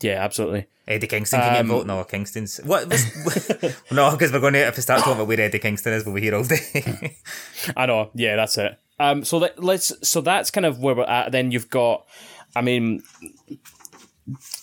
[0.08, 0.66] yeah, absolutely.
[0.86, 1.86] Eddie Kingston can get Um, involved.
[1.86, 2.86] No, Kingston's what?
[3.90, 6.14] no, because we're going to if we start talking about where Eddie Kingston is, we'll
[6.14, 7.16] be here all day.
[7.76, 8.10] I know.
[8.14, 8.78] Yeah, that's it.
[8.98, 9.92] Um, so let, let's.
[10.06, 11.32] So that's kind of where we're at.
[11.32, 12.06] Then you've got,
[12.54, 13.02] I mean,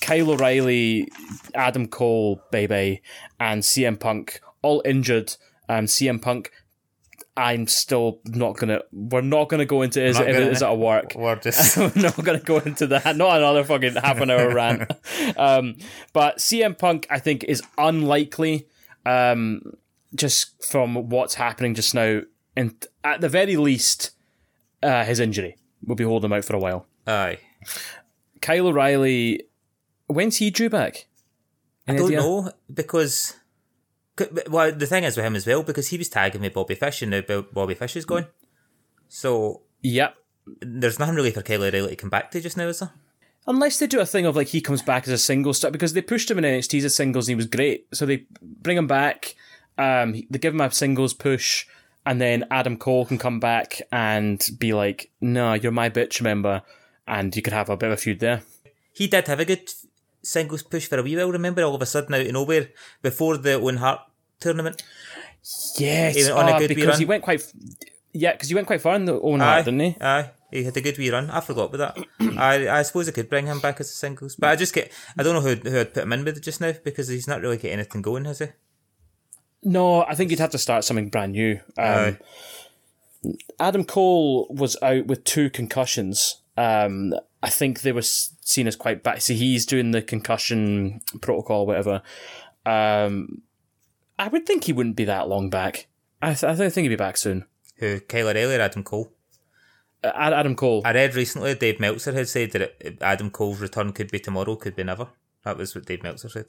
[0.01, 1.09] Kyle O'Reilly,
[1.53, 3.01] Adam Cole, baby,
[3.39, 5.35] and CM Punk all injured.
[5.69, 6.51] Um, CM Punk.
[7.37, 8.81] I'm still not gonna.
[8.91, 11.13] We're not gonna go into is Not it, gonna- is it a work.
[11.15, 13.15] we're just We're not going to go into that.
[13.15, 14.91] Not another fucking half an hour rant.
[15.37, 15.77] Um,
[16.13, 18.67] but CM Punk, I think, is unlikely.
[19.05, 19.61] Um,
[20.13, 22.21] just from what's happening just now,
[22.55, 24.11] and at the very least,
[24.83, 26.85] uh, his injury will be holding him out for a while.
[27.07, 27.37] aye.
[28.41, 29.43] Kyle O'Reilly,
[30.07, 31.05] when's he due back?
[31.87, 32.19] I don't idea?
[32.19, 33.37] know because.
[34.49, 37.01] Well, the thing is with him as well because he was tagging with Bobby Fish
[37.01, 38.27] and now Bobby Fish is gone.
[39.07, 40.15] So Yep.
[40.61, 42.91] there's nothing really for Kyle O'Reilly to come back to just now, is there?
[43.47, 45.93] Unless they do a thing of like he comes back as a single star because
[45.93, 47.87] they pushed him in NXT as a singles and he was great.
[47.93, 49.35] So they bring him back,
[49.77, 51.65] um, they give him a singles push,
[52.05, 56.61] and then Adam Cole can come back and be like, "No, you're my bitch member,"
[57.07, 58.43] and you could have a bit of a feud there.
[58.93, 59.71] He did have a good
[60.21, 61.31] singles push for a wee while.
[61.31, 62.69] Remember, all of a sudden out of nowhere
[63.01, 64.01] before the Owen Hart
[64.41, 64.83] tournament.
[65.77, 67.51] Yes, He went on a good because he went quite,
[68.11, 69.95] yeah, because he went quite far in the Owen Hart, didn't he?
[70.01, 70.31] Aye.
[70.51, 71.29] He had a good wee run.
[71.29, 72.37] I forgot about that.
[72.37, 74.91] I I suppose I could bring him back as a singles, but I just get
[75.17, 77.39] I don't know who who I'd put him in with just now because he's not
[77.41, 78.47] really getting anything going, has he?
[79.63, 81.61] No, I think you'd have to start something brand new.
[81.77, 82.17] Um, Aye.
[83.59, 86.41] Adam Cole was out with two concussions.
[86.57, 89.21] Um, I think they were seen as quite bad.
[89.21, 92.01] See, he's doing the concussion protocol, whatever.
[92.65, 93.43] Um,
[94.21, 95.87] I would think he wouldn't be that long back.
[96.21, 97.45] I, th- I think he'd be back soon.
[97.77, 99.11] Who Kyle O'Reilly or Adam Cole?
[100.03, 100.83] Uh, Adam Cole.
[100.85, 104.55] I read recently Dave Meltzer had said that it, Adam Cole's return could be tomorrow,
[104.55, 105.07] could be never.
[105.43, 106.45] That was what Dave Meltzer said.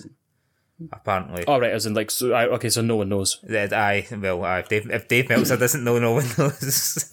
[0.93, 3.39] Apparently, All right, as in like, so, I, okay, so no one knows.
[3.45, 7.11] that I well, I, if Dave if Dave Meltzer doesn't know, no one knows.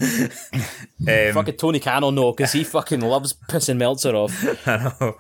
[1.08, 4.34] um, Fucking Tony Khan will know because he fucking loves pissing Meltzer off.
[4.68, 5.18] I know.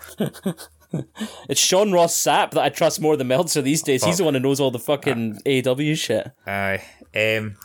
[1.50, 4.04] It's Sean Ross Sapp that I trust more than Meltzer these days.
[4.04, 6.32] He's the one who knows all the fucking AEW shit.
[6.48, 6.84] Aye.
[7.16, 7.56] Um,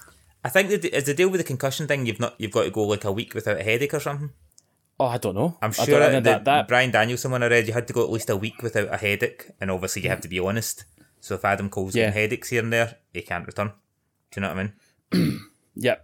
[0.45, 2.07] I think the, is the deal with the concussion thing.
[2.07, 4.31] You've not you've got to go like a week without a headache or something.
[5.01, 5.57] Oh, I don't know.
[5.61, 7.93] I'm sure I that, know that, that Bryan Danielson when I read you had to
[7.95, 10.85] go at least a week without a headache, and obviously you have to be honest.
[11.21, 12.07] So if Adam Cole's Yeah.
[12.07, 13.73] getting headaches here and there, he can't return.
[14.31, 15.41] Do you know what I mean?
[15.77, 15.97] Yeah,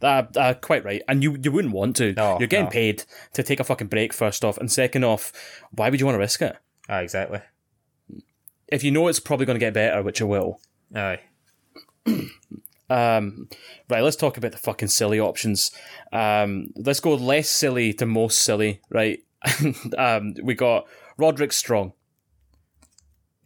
[0.00, 1.02] that uh, quite right.
[1.06, 2.14] And you you wouldn't want to.
[2.14, 2.70] No, You're getting no.
[2.70, 3.04] paid
[3.34, 5.32] to take a fucking break first off, and second off,
[5.72, 6.56] why would you want to risk it?
[6.88, 7.40] Ah, exactly.
[8.68, 10.60] If you know it's probably going to get better, which it will.
[10.94, 11.20] Aye.
[12.90, 13.48] Um,
[13.88, 15.70] right, let's talk about the fucking silly options.
[16.12, 18.80] Um, let's go less silly to most silly.
[18.90, 19.20] Right,
[19.96, 21.92] um, we got Roderick Strong.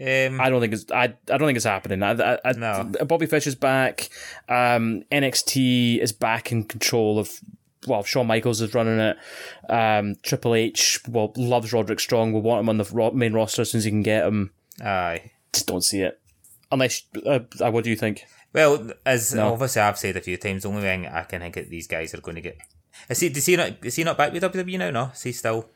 [0.04, 2.02] Um, I don't think it's I, I don't think it's happening.
[2.02, 2.90] I, I, I, No.
[3.06, 4.08] Bobby Fish is back.
[4.48, 7.30] Um, NXT is back in control of.
[7.86, 9.16] Well, Shawn Michaels is running it.
[9.68, 12.32] Um, Triple H well loves Roderick Strong.
[12.32, 14.52] We want him on the ro- main roster as soon as he can get him.
[14.82, 15.32] aye.
[15.52, 16.18] Just don't see it.
[16.72, 18.24] Unless, uh, uh, what do you think?
[18.54, 19.52] Well, as No.
[19.52, 22.14] obviously I've said a few times, the only thing I can think that these guys
[22.14, 22.56] are going to get.
[23.10, 23.26] Is he?
[23.28, 23.72] Is he not?
[23.84, 24.90] Is he not back with WWE now?
[24.90, 25.68] No, is he still?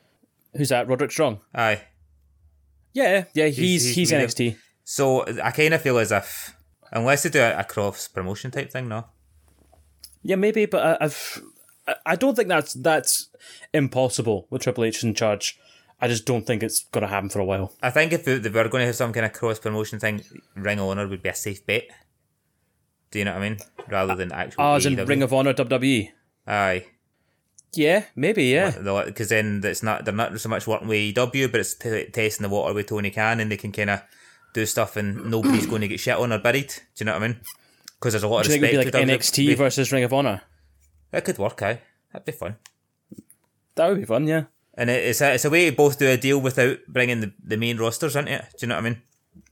[0.55, 0.87] Who's that?
[0.87, 1.41] Roderick Strong.
[1.53, 1.81] Aye.
[3.03, 4.57] Yeah, yeah, he's he's he's, with NXT.
[4.83, 6.55] So I kind of feel as if
[6.91, 9.05] unless they do a, a cross promotion type thing, no.
[10.23, 11.41] Yeah, maybe, but I, I've
[12.05, 13.29] I- don't think that's that's
[13.73, 15.57] impossible with Triple H in charge.
[16.01, 17.73] I just don't think it's going to happen for a while.
[17.81, 20.23] I think if they they were going to have some kind of cross promotion thing,
[20.55, 21.87] Ring of Honor would be a safe bet.
[23.11, 23.57] Do you know what I mean?
[23.89, 24.63] Rather than actual.
[24.63, 26.09] Oh, as in Ring of Honor WWE.
[26.47, 26.85] Aye.
[27.73, 28.45] Yeah, maybe.
[28.45, 28.71] Yeah,
[29.05, 32.43] Because then it's not they're not so much working with AEW, but it's t- testing
[32.43, 34.01] the water with Tony Khan, and they can kind of
[34.53, 36.69] do stuff, and nobody's going to get shit on or buried.
[36.69, 37.37] Do you know what I mean?
[37.99, 40.41] Because there's a lot do of think it'd be like NXT versus Ring of Honor?
[41.11, 41.81] That could work, aye.
[42.11, 42.55] That'd be fun.
[43.75, 44.27] That would be fun.
[44.27, 44.45] Yeah.
[44.73, 47.33] And it- it's a, it's a way to both do a deal without bringing the,
[47.43, 48.45] the main rosters, isn't it?
[48.57, 49.01] Do you know what I mean?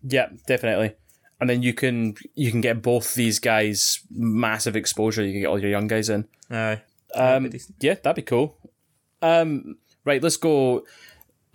[0.04, 0.96] Yeah, definitely.
[1.40, 5.24] And then you can you can get both these guys massive exposure.
[5.24, 6.26] You can get all your young guys in.
[6.50, 6.82] Aye.
[7.16, 7.76] Um, decent.
[7.80, 8.58] yeah, that'd be cool.
[9.22, 10.86] Um, right, let's go.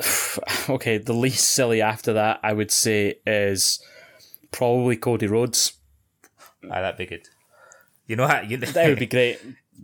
[0.68, 3.84] okay, the least silly after that, I would say, is
[4.50, 5.74] probably Cody Rhodes.
[6.70, 7.28] Aye, that'd be good.
[8.06, 9.38] You know how you That would be great.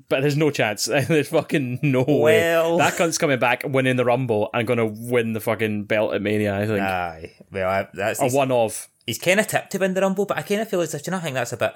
[0.08, 0.84] But there's no chance.
[0.86, 2.78] There's fucking no Well- way.
[2.78, 6.22] That cunt's coming back, winning the Rumble, and going to win the fucking belt at
[6.22, 6.80] Mania, I think.
[6.80, 7.32] Aye.
[7.50, 8.88] Well, I, that's or he's, one of.
[9.06, 11.02] he's kind of tipped to win the Rumble, but I kind of feel as if
[11.02, 11.74] do you know, I think that's a bit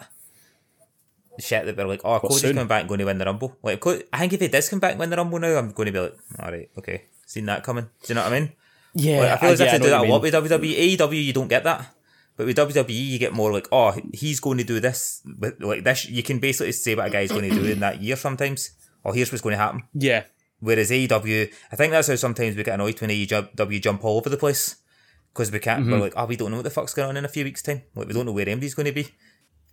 [1.38, 2.54] shit that we're like, oh, Cody's soon?
[2.54, 3.56] coming back and going to win the Rumble.
[3.62, 5.72] Like, Co- I think if he does come back and win the Rumble now, I'm
[5.72, 7.84] going to be like, all right, okay, seen that coming.
[7.84, 8.52] Do you know what I mean?
[8.94, 10.96] Yeah, Like, I feel as if they do that a lot with WWE.
[10.96, 11.94] AEW, you don't get that.
[12.36, 15.22] But with WWE, you get more like, oh, he's going to do this.
[15.38, 18.00] With, like this, you can basically say what a guy's going to do in that
[18.02, 18.70] year sometimes.
[19.04, 19.82] Or here's what's going to happen.
[19.94, 20.24] Yeah,
[20.60, 24.28] Whereas AEW, I think that's how sometimes we get annoyed when AEW jump all over
[24.30, 24.76] the place.
[25.32, 25.92] Because we can't, Mm-hmm.
[25.92, 27.62] we're like, oh, we don't know what the fuck's going on in a few weeks'
[27.62, 27.82] time.
[27.94, 29.08] Like, we don't know where MD's going to be.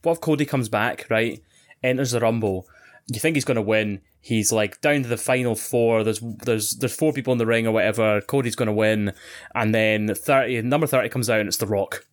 [0.04, 1.42] What if Cody comes back, right?
[1.84, 2.68] Enters the Rumble.
[3.08, 4.02] You think he's going to win.
[4.22, 6.04] He's like down to the final four.
[6.04, 8.22] There's there's there's four people in the ring or whatever.
[8.22, 9.14] Cody's going to win,
[9.56, 12.06] and then thirty number thirty comes out and it's The Rock.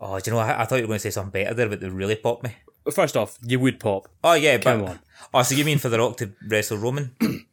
[0.00, 1.68] Oh, do you know, I, I thought you were going to say something better there,
[1.68, 2.56] but they really popped me.
[2.90, 4.64] First off, you would pop, Oh, yeah, but.
[4.64, 4.98] Come on.
[5.34, 7.14] Oh, so you mean for The Rock to wrestle Roman?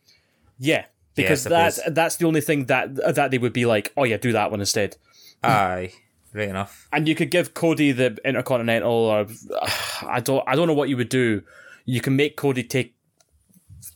[0.57, 4.05] yeah, because I that's that's the only thing that that they would be like, oh
[4.05, 4.95] yeah, do that one instead.
[5.43, 5.91] Aye,
[6.33, 6.87] right enough.
[6.91, 9.27] And you could give Cody the Intercontinental, or
[10.07, 11.43] I don't I don't know what you would do.
[11.85, 12.95] You can make Cody take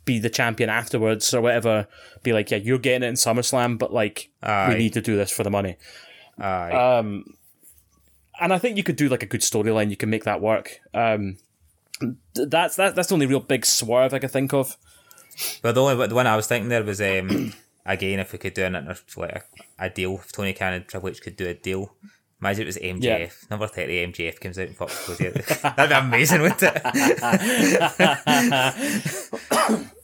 [0.05, 1.87] be the champion afterwards or whatever.
[2.23, 4.69] Be like, yeah, you're getting it in SummerSlam, but like Aye.
[4.69, 5.77] we need to do this for the money.
[6.39, 6.71] Aye.
[6.71, 7.25] Um,
[8.39, 9.89] and I think you could do like a good storyline.
[9.89, 10.79] You can make that work.
[10.93, 11.37] Um,
[11.99, 14.77] th- that's that, that's the only real big swerve I could think of.
[15.61, 17.53] But the only the one I was thinking there was um
[17.85, 19.45] again if we could do an inter- like
[19.79, 21.95] a, a deal if Tony Khan and Triple H could do a deal.
[22.41, 23.01] Imagine it was MJF.
[23.01, 23.29] Yeah.
[23.49, 25.29] Number thirty MJF comes out and fucks Cody.
[25.75, 26.73] That'd be amazing, wouldn't it?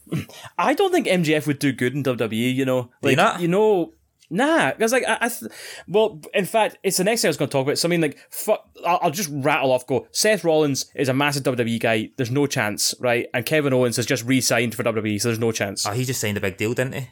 [0.58, 2.54] I don't think MJF would do good in WWE.
[2.56, 3.42] You know, you like not?
[3.42, 3.94] you know,
[4.30, 4.72] nah.
[4.72, 5.52] Because like I, I th-
[5.88, 7.78] well, in fact, it's the next thing I was going to talk about.
[7.78, 8.70] Something like fuck.
[8.86, 9.88] I'll, I'll just rattle off.
[9.88, 10.08] Go.
[10.12, 12.10] Seth Rollins is a massive WWE guy.
[12.18, 13.28] There's no chance, right?
[13.34, 15.86] And Kevin Owens has just re-signed for WWE, so there's no chance.
[15.86, 17.08] Oh, he just signed a big deal, didn't he?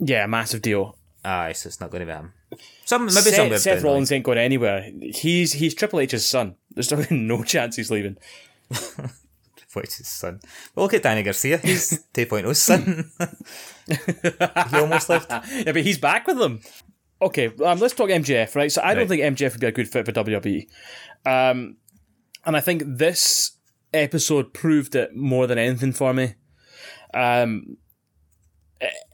[0.00, 0.98] yeah, massive deal.
[1.24, 2.32] Aye, so it's not going to be him.
[2.84, 4.90] Some maybe Seth, some Seth Rollins ain't going anywhere.
[5.00, 6.56] He's he's Triple H's son.
[6.72, 8.16] There's no chance he's leaving.
[9.74, 10.38] Which his son.
[10.76, 11.58] Well, look at Danny Garcia.
[11.58, 13.10] He's 2.0's son.
[14.70, 15.28] he almost left.
[15.30, 16.60] yeah, but he's back with them.
[17.20, 18.70] Okay, um, let's talk MJF, right?
[18.70, 19.20] So I don't Right.
[19.20, 20.68] think MJF would be a good fit for WWE.
[21.26, 21.76] Um,
[22.44, 23.52] and I think this
[23.92, 26.34] episode proved it more than anything for me.
[27.12, 27.78] Um,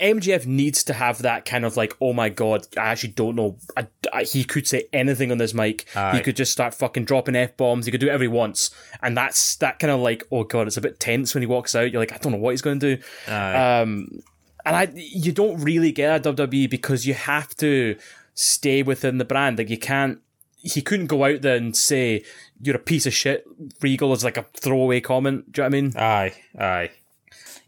[0.01, 3.57] MJF needs to have that kind of like, oh my god, I actually don't know.
[3.77, 5.87] I, I- he could say anything on this mic.
[6.17, 7.87] He could just start fucking dropping f bombs.
[7.87, 8.71] He could do it every once,
[9.03, 11.75] and that's that kind of like, oh god, it's a bit tense when he walks
[11.75, 11.91] out.
[11.93, 13.03] You're like, I don't know what he's going to do.
[13.29, 13.81] Aye.
[13.81, 14.21] Um,
[14.65, 17.97] and I, you don't really get a WWE because you have to
[18.35, 19.59] stay within the brand.
[19.59, 20.21] Like you can't.
[20.63, 22.23] He couldn't go out there and say
[22.61, 23.47] you're a piece of shit.
[23.81, 25.51] Regal is like a throwaway comment.
[25.53, 25.97] Do you know what I mean?
[25.97, 26.91] Aye, aye.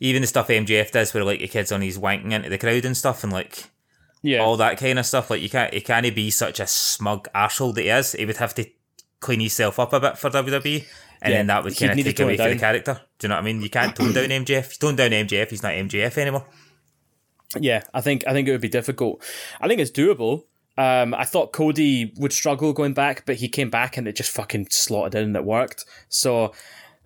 [0.02, 2.84] Even the stuff MJF does, where like the kids on he's wanking into the crowd
[2.84, 3.70] and stuff, and like
[4.22, 4.40] Yeah.
[4.40, 5.30] all that kind of stuff.
[5.30, 8.12] Like you can't, he can't be such a smug asshole that he is.
[8.12, 8.66] He would have to
[9.20, 10.84] clean himself up a bit for WWE,
[11.22, 13.00] and Yeah, then that would kind of take away from the character.
[13.18, 13.62] Do you know what I mean?
[13.62, 14.72] You can't tone down MJF.
[14.72, 16.46] You tone down MJF, he's not MJF anymore.
[17.60, 19.22] Yeah, I think I think it would be difficult.
[19.60, 20.44] I think it's doable.
[20.78, 24.30] Um, I thought Cody would struggle going back, but he came back and it just
[24.30, 25.84] fucking slotted in and it worked.
[26.08, 26.52] So,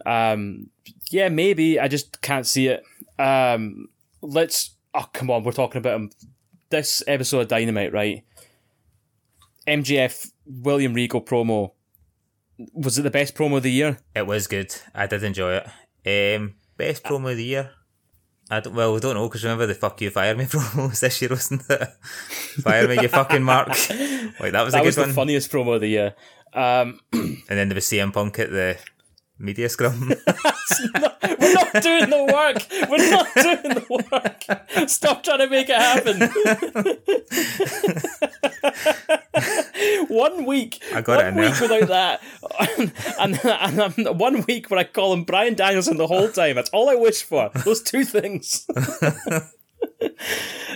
[0.07, 0.71] um,
[1.11, 2.83] yeah, maybe I just can't see it.
[3.19, 3.88] Um,
[4.23, 4.77] let's.
[4.95, 6.11] Oh, come on, we're talking about him.
[6.71, 8.25] This episode of Dynamite, right?
[9.66, 11.73] MJF William Regal promo.
[12.73, 13.99] Was it the best promo of the year?
[14.14, 14.75] It was good.
[14.95, 15.61] I did enjoy
[16.07, 16.37] it.
[16.37, 17.71] Um, best promo of the year.
[18.49, 21.21] I don't, well, we don't know because remember the "fuck you, fire me" promos this
[21.21, 21.88] year, wasn't it?
[22.62, 23.69] fire me, you fucking mark.
[24.38, 26.14] Like that was a That good was the funniest promo of the year.
[26.53, 28.77] Um, And then there was CM Punk at the
[29.38, 30.12] media scrum.
[31.38, 32.66] We're not doing the work.
[32.90, 34.44] We're not doing the work.
[34.88, 36.20] Stop trying to make it happen.
[40.09, 40.83] one week.
[40.94, 41.51] I got one it there.
[41.51, 42.22] week without that,
[42.79, 42.92] and,
[43.44, 46.55] and, and one week where I call him Bryan Danielson the whole time.
[46.57, 47.51] That's all I wish for.
[47.64, 48.66] Those two things.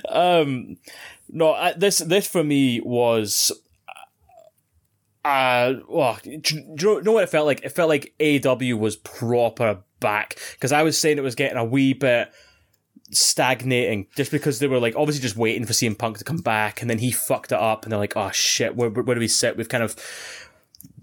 [0.08, 0.76] um,
[1.28, 3.52] no, I, this this for me was
[5.24, 7.62] uh, well, do, you- know what it felt like?
[7.64, 11.64] It felt like AEW was proper back because I was saying it was getting a
[11.64, 12.32] wee bit
[13.12, 16.80] stagnating just because they were like obviously just waiting for CM Punk to come back
[16.80, 19.28] and then he fucked it up and they're like, oh shit, where, where do we
[19.28, 19.56] sit?
[19.56, 19.96] We've kind of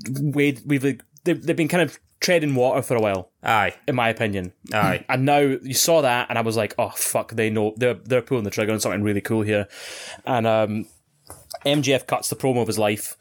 [0.10, 3.96] wait, we've like, they've, they've been kind of treading water for a while, aye, in
[3.96, 4.54] my opinion.
[4.74, 5.06] aye.
[5.10, 8.22] And now you saw that, and I was like, "Oh fuck!" They know they're they're
[8.24, 9.68] pulling the trigger on something really cool here.
[10.26, 10.88] And um,
[11.66, 13.16] MJF cuts the promo of his life,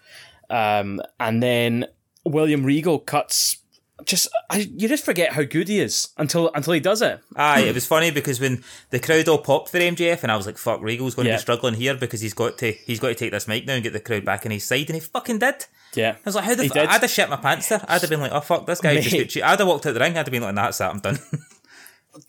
[0.51, 1.87] um, and then
[2.25, 3.59] William Regal cuts.
[4.05, 7.19] Just I, you just forget how good he is until until he does it.
[7.35, 10.45] Aye, it was funny because when the crowd all popped for MJF, and I was
[10.45, 11.37] like, "Fuck, Regal's going to Yeah.
[11.37, 13.83] be struggling here because he's got to he's got to take this mic now and
[13.83, 15.65] get the crowd back on his side," and he fucking did.
[15.95, 16.75] Yeah, I was like, "How the He f-?
[16.75, 16.87] did.
[16.89, 17.83] I'd have shit my pants there.
[17.89, 19.95] I'd have been like, "Oh fuck, this guy just got cheated." I'd have walked out
[19.95, 20.13] the ring.
[20.13, 20.91] I'd have been like, "Nah, that's that.
[20.91, 21.19] I'm done."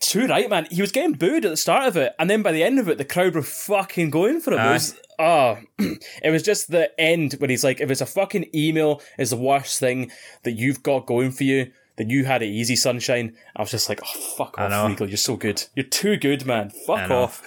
[0.00, 0.66] too right, man.
[0.70, 2.88] He was getting booed at the start of it, and then by the end of
[2.88, 4.60] it, the crowd were fucking going for him.
[4.60, 4.72] It Aye.
[4.72, 9.00] was, oh, it was just the end when he's like, if it's a fucking email
[9.18, 10.10] is the worst thing
[10.44, 13.36] that you've got going for you, then you had it easy, sunshine.
[13.56, 14.86] I was just like, oh, fuck off, know.
[14.86, 15.08] Regal.
[15.08, 15.64] You're so good.
[15.74, 16.70] You're too good, man.
[16.70, 17.44] Fuck off.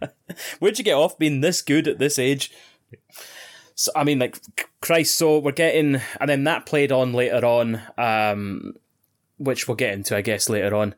[0.58, 2.52] Where'd you get off being this good at this age?
[3.74, 4.38] So, I mean, like,
[4.82, 8.74] Christ, so we're getting, and then that played on later on, um,
[9.38, 10.94] which we'll get into, I guess, later on.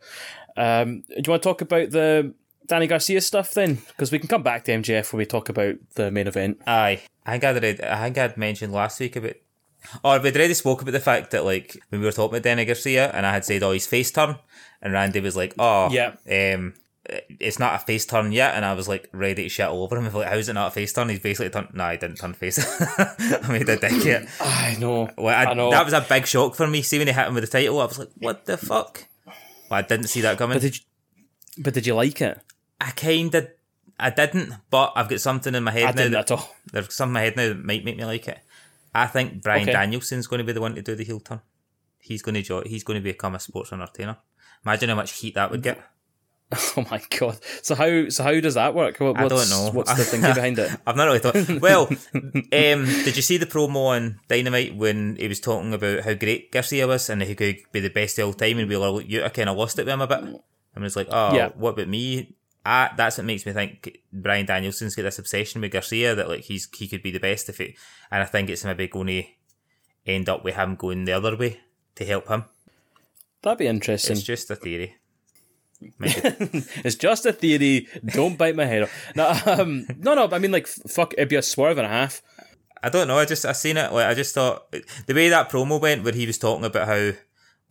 [0.58, 2.34] Um, do you want to talk about the
[2.66, 3.76] Danny Garcia stuff then?
[3.88, 6.60] Because we can come back to MJF when we talk about the main event.
[6.66, 9.34] Aye, I think I'd I think I'd mentioned last week about.
[10.02, 12.64] Or we'd already spoke about the fact that like when we were talking about Danny
[12.64, 14.36] Garcia, and I had said, "Oh, his face turn,"
[14.82, 16.14] and Randy was like, "Oh, Yeah.
[16.30, 16.74] um,
[17.40, 19.96] it's not a face turn yet," and I was like ready to shit all over
[19.96, 20.02] him.
[20.02, 21.68] I was like, "How's it not a face turn?" He's basically turned.
[21.74, 22.58] No, he didn't turn face.
[22.98, 24.26] I made a dick yet.
[24.40, 25.08] I know.
[25.16, 25.70] Well, I, I know.
[25.70, 26.82] that was a big shock for me.
[26.82, 29.04] See when he hit him with the title, I was like, "What the fuck?"
[29.70, 30.56] Well, I didn't see that coming.
[30.56, 30.84] But did you,
[31.62, 32.40] but did you like it?
[32.80, 33.48] I kind of,
[33.98, 35.92] I didn't, but I've got something in my head I now.
[35.92, 36.54] didn't that- at all.
[36.72, 38.38] there's something in my head now that might make me like it.
[38.94, 39.72] I think Bryan Okay.
[39.72, 41.40] Danielson's going to be the one to do the heel turn.
[42.00, 44.16] He's going to jo- he's going to become a sports entertainer.
[44.64, 45.78] Imagine how much heat that would get.
[46.76, 47.38] Oh my god!
[47.62, 48.98] So how so how does that work?
[48.98, 49.70] What, I don't know.
[49.72, 50.70] What's the thinking behind it?
[50.86, 51.60] I've not really thought.
[51.60, 56.14] Well, um, did you see the promo on Dynamite when he was talking about how
[56.14, 58.88] great Garcia was and he could be the best of all time and we were
[58.88, 60.20] like, you kind of lost it with him a bit.
[60.20, 61.48] and was like, oh, Yeah.
[61.50, 62.34] what about me?
[62.64, 66.40] I, that's what makes me think Bryan Danielson's got this obsession with Garcia that like
[66.44, 67.74] he's he could be the best if it,
[68.10, 69.22] and I think it's maybe going to
[70.06, 71.60] end up with him going the other way
[71.96, 72.44] to help him.
[73.42, 74.16] That'd be interesting.
[74.16, 74.96] It's just a theory.
[76.00, 77.88] It's just a theory.
[78.04, 79.12] Don't bite my head off.
[79.14, 80.28] No, um, no, no.
[80.30, 82.22] I mean, like, fuck, it'd be a swerve and a half.
[82.82, 83.18] I don't know.
[83.18, 83.92] I just I seen it.
[83.92, 84.70] Like I just thought
[85.06, 87.12] the way that promo went, where he was talking about how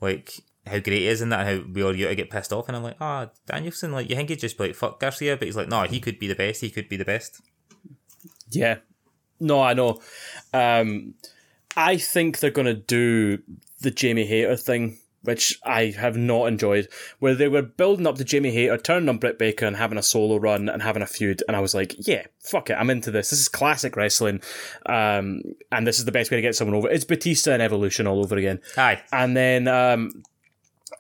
[0.02, 0.34] like
[0.66, 2.76] how great he is and that, how we all you to get pissed off, and
[2.76, 5.46] I'm like, ah, oh, Danielson, like you think he'd just be like fuck Garcia, but
[5.48, 6.62] he's like, no, he could be the best.
[6.62, 7.42] He could be the best.
[8.50, 8.78] Yeah.
[9.40, 10.02] No, I know.
[10.54, 11.14] Um,
[11.76, 13.40] I think they're going to do
[13.82, 14.98] the Jamie Hayter thing,
[15.28, 16.88] which I have not enjoyed,
[17.20, 20.02] where they were building up to Jamie Hayter, turning on Britt Baker and having a
[20.04, 21.44] solo run and having a feud.
[21.48, 22.76] And I was like, yeah, fuck it.
[22.76, 23.30] I'm into this.
[23.30, 24.42] This is classic wrestling.
[24.86, 26.90] Um, and this is the best way to get someone over.
[26.90, 28.62] It's Batista and Evolution all over again.
[28.78, 30.24] Aye, and then um,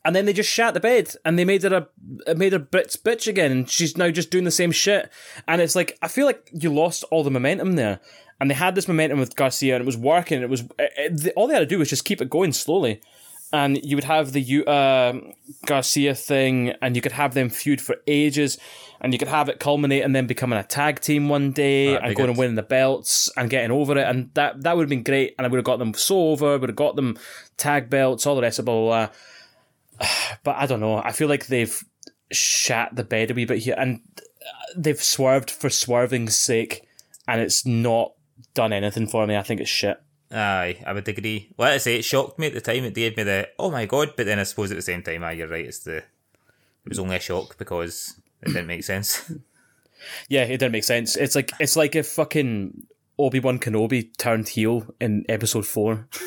[0.03, 1.87] and then they just shat the bed and they made her
[2.27, 5.09] a made her Britt's bitch again, and she's now just doing the same shit.
[5.47, 8.01] And it's like I feel like you lost all the momentum there,
[8.41, 10.41] and they had this momentum with Garcia, and it was working.
[10.41, 12.99] It was it, it- all they had to do was just keep it going slowly.
[13.53, 15.33] And you would have the Yuta um,
[15.65, 18.57] Garcia thing, and you could have them feud for ages,
[18.99, 22.07] and you could have it culminate and then becoming a tag team one day That'd
[22.07, 22.29] and going good.
[22.31, 25.33] and winning the belts and getting over it, and that that would have been great,
[25.37, 27.17] and I would have got them so over, would have got them
[27.55, 29.07] tag belts, all the rest of blah blah
[29.99, 30.07] blah.
[30.43, 30.97] But I don't know.
[30.97, 31.83] I feel like they've
[32.31, 34.01] shat the bed a wee bit here, and
[34.75, 36.85] they've swerved for swerving's sake,
[37.27, 38.11] and it's not
[38.53, 39.37] done anything for me.
[39.37, 40.01] I think it's shit.
[40.31, 41.49] Aye, I would agree.
[41.57, 42.83] Like I say, it shocked me at the time.
[42.85, 45.23] It gave me the oh my god, but then I suppose at the same time,
[45.23, 45.65] aye, you're right.
[45.65, 49.31] It's the it was only a shock because it didn't make sense.
[50.29, 51.15] Yeah, it didn't make sense.
[51.15, 52.85] It's like it's like if fucking
[53.17, 56.07] Obi Wan Kenobi turned heel in Episode Four.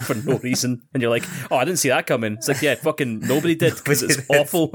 [0.00, 2.74] For no reason, and you're like, "Oh, I didn't see that coming." It's like, yeah,
[2.74, 4.68] fucking nobody did because it's awful.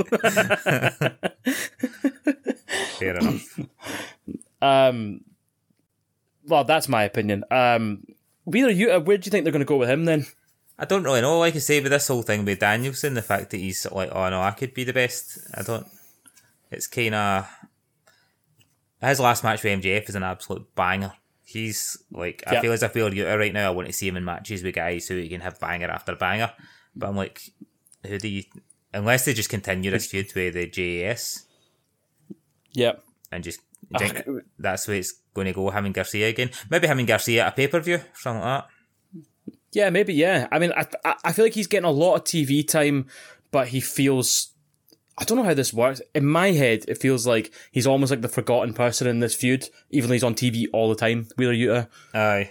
[2.98, 3.60] Fair enough.
[4.64, 5.22] Um,
[6.48, 7.44] well, that's my opinion.
[7.52, 8.04] Um,
[8.52, 10.26] Wheeler, you, uh, where do you think they're going to go with him then?
[10.78, 11.40] I don't really know.
[11.40, 14.30] Like I say, with this whole thing with Danielson, the fact that he's like, oh
[14.30, 15.40] no, I could be the best.
[15.56, 15.86] I don't.
[16.72, 17.48] It's kind of
[19.02, 21.14] his last match with MJF is an absolute banger.
[21.44, 23.68] He's like, I feel as if Wheeler Yuta right now.
[23.68, 26.16] I want to see him in matches with guys who he can have banger after
[26.16, 26.52] banger.
[26.96, 27.42] But I'm like,
[28.08, 28.44] who do you?
[28.94, 31.46] Unless they just continue this feud with the JAS
[32.74, 33.04] Yep.
[33.32, 33.60] and just
[33.98, 34.24] think
[34.58, 35.70] that's where it's going to go.
[35.70, 39.24] Having Garcia again, maybe having Garcia at a pay per view, something like that.
[39.72, 40.14] yeah, maybe.
[40.14, 43.08] Yeah, I mean, I, I feel like he's getting a lot of TV time,
[43.52, 44.50] but he feels.
[45.18, 46.02] I don't know how this works.
[46.16, 49.68] In my head, it feels like he's almost like the forgotten person in this feud,
[49.92, 51.28] even though he's on TV all the time.
[51.38, 51.88] Wheeler Yuta.
[52.14, 52.50] Aye.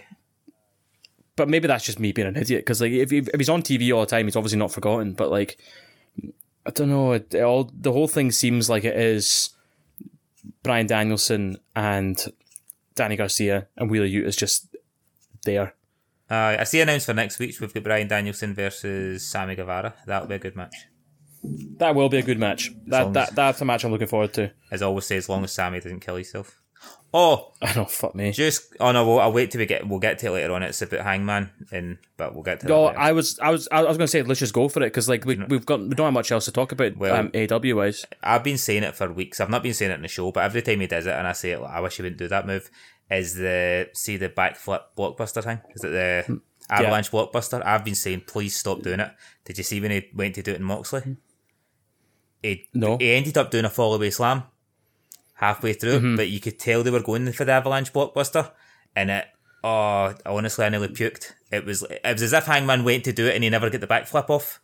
[1.37, 3.63] but maybe that's just me being an idiot because like if, if if he's on
[3.63, 5.15] TV all the time, he's obviously not forgotten.
[5.15, 5.59] But like,
[6.67, 7.13] I don't know.
[7.13, 9.51] It, it all the whole thing seems like it is
[10.63, 12.23] Bryan Danielson and
[12.95, 14.75] Danny Garcia and Wheeler Yuta is just
[15.45, 15.75] there.
[16.31, 17.57] Uh, I see announced for next week.
[17.61, 19.95] We've got Bryan Danielson versus Sammy Guevara.
[20.07, 20.75] That'll be a good match.
[21.79, 22.71] That will be a good match.
[22.87, 24.53] That that that's a match I'm looking forward to.
[24.71, 26.60] As I always say, as long as Sammy doesn't kill himself.
[27.13, 28.31] Oh, I know, fuck me.
[28.31, 30.63] just oh no, we'll, I'll wait till we get we'll get to it later on.
[30.63, 32.87] It's about Hangman, and but we'll get to No.
[32.87, 35.09] I was, I was, I was going to say let's just go for it because
[35.09, 36.97] like we we've got we don't have much else to talk about.
[36.97, 39.41] Well- um, AEW wise, I've been saying it for weeks.
[39.41, 41.27] I've not been saying it in the show, but every time he does it, and
[41.27, 42.71] I say it, like, I wish he wouldn't do that move.
[43.11, 45.61] Is the see the backflip blockbuster thing?
[45.75, 47.61] Is it the avalanche blockbuster?
[47.67, 49.11] I've been saying, please stop doing it.
[49.45, 51.17] Did you see when he went to do it in Moxley?
[52.41, 52.99] He No.
[52.99, 54.45] he ended up doing a fall away slam
[55.41, 56.17] halfway through, mm-hmm.
[56.17, 58.53] but you could tell they were going for the avalanche blockbuster,
[58.95, 59.25] and it.
[59.63, 61.33] Oh, honestly, I nearly puked.
[61.51, 63.83] It was it was as if Hangman went to do it and he never get
[63.83, 64.59] the backflip off,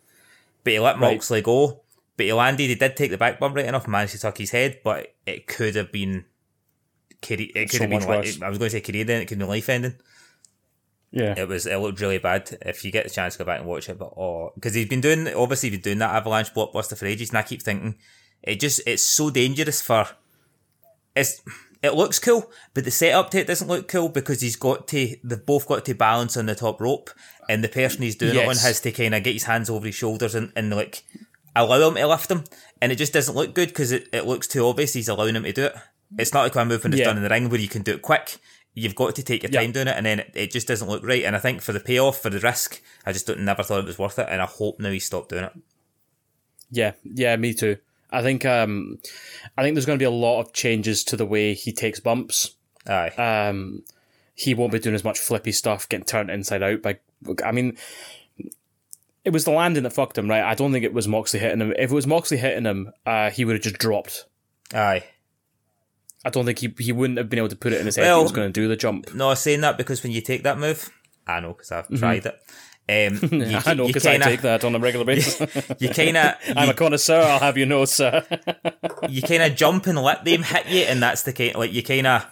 [0.65, 1.13] but he let Right.
[1.13, 1.83] Moxley go.
[2.17, 2.69] But he landed.
[2.71, 5.47] He did take the back bump right enough, managed to tuck his head, but it
[5.47, 6.25] could have been.
[7.11, 8.07] It could So have been.
[8.09, 8.41] worse.
[8.41, 9.21] I was going to say career ending.
[9.21, 9.97] It could have been life ending.
[11.11, 11.67] yeah, It was.
[11.67, 12.57] It looked really bad.
[12.65, 13.99] If you get the chance, to go back and watch it.
[13.99, 17.29] But oh, because he's been doing obviously he's been doing that avalanche blockbuster for ages,
[17.31, 17.97] and I keep thinking
[18.43, 20.07] it just it's so dangerous for.
[21.17, 21.41] It's
[21.83, 25.17] it looks cool, but the setup to it doesn't look cool because he's got to
[25.25, 27.11] they've both got to balance on the top rope,
[27.49, 29.87] and the person he's doing it on has to kind of get his hands over
[29.87, 31.05] his shoulders and, and like
[31.55, 32.45] allow him to lift him,
[32.83, 35.45] and it just doesn't look good because it, it looks too obvious he's allowing him
[35.45, 35.75] to do it.
[36.19, 37.07] It's not like a movement that's Yeah.
[37.07, 38.37] done in the ring where you can do it quick.
[38.75, 39.61] You've got to take your Yeah.
[39.63, 41.25] time doing it, and then it, it just doesn't look right.
[41.25, 43.87] And I think for the payoff, for the risk, I just don't, never thought it
[43.87, 45.53] was worth it, and I hope now he stopped doing it.
[46.71, 47.79] Yeah, yeah, me too.
[48.17, 48.99] I think um,
[49.59, 52.01] I think there's going to be a lot of changes to the way he takes
[52.01, 52.57] bumps.
[52.89, 53.83] Aye, Um,
[54.35, 56.81] he won't be doing as much flippy stuff, getting turned inside out.
[56.81, 56.99] By,
[57.45, 57.77] I mean,
[59.25, 60.43] it was the landing that fucked him, right?
[60.43, 61.73] I don't think it was Moxley hitting him.
[61.73, 64.25] If it was Moxley hitting him, uh, he would have just dropped.
[64.73, 65.05] Aye.
[66.25, 68.07] I don't think he he wouldn't have been able to put it in his head
[68.17, 69.13] he was going to do the jump.
[69.15, 70.91] No, I'm saying that because when you take that move,
[71.27, 72.41] I know because I've tried it.
[72.89, 73.59] Um, you.
[73.67, 75.41] I know because I take that on a regular basis.
[75.81, 77.21] You kind of I'm a connoisseur.
[77.21, 78.25] I'll have you know, sir.
[79.09, 81.83] you kind of jump and let them hit you, and that's the kind like you
[81.83, 82.27] kind of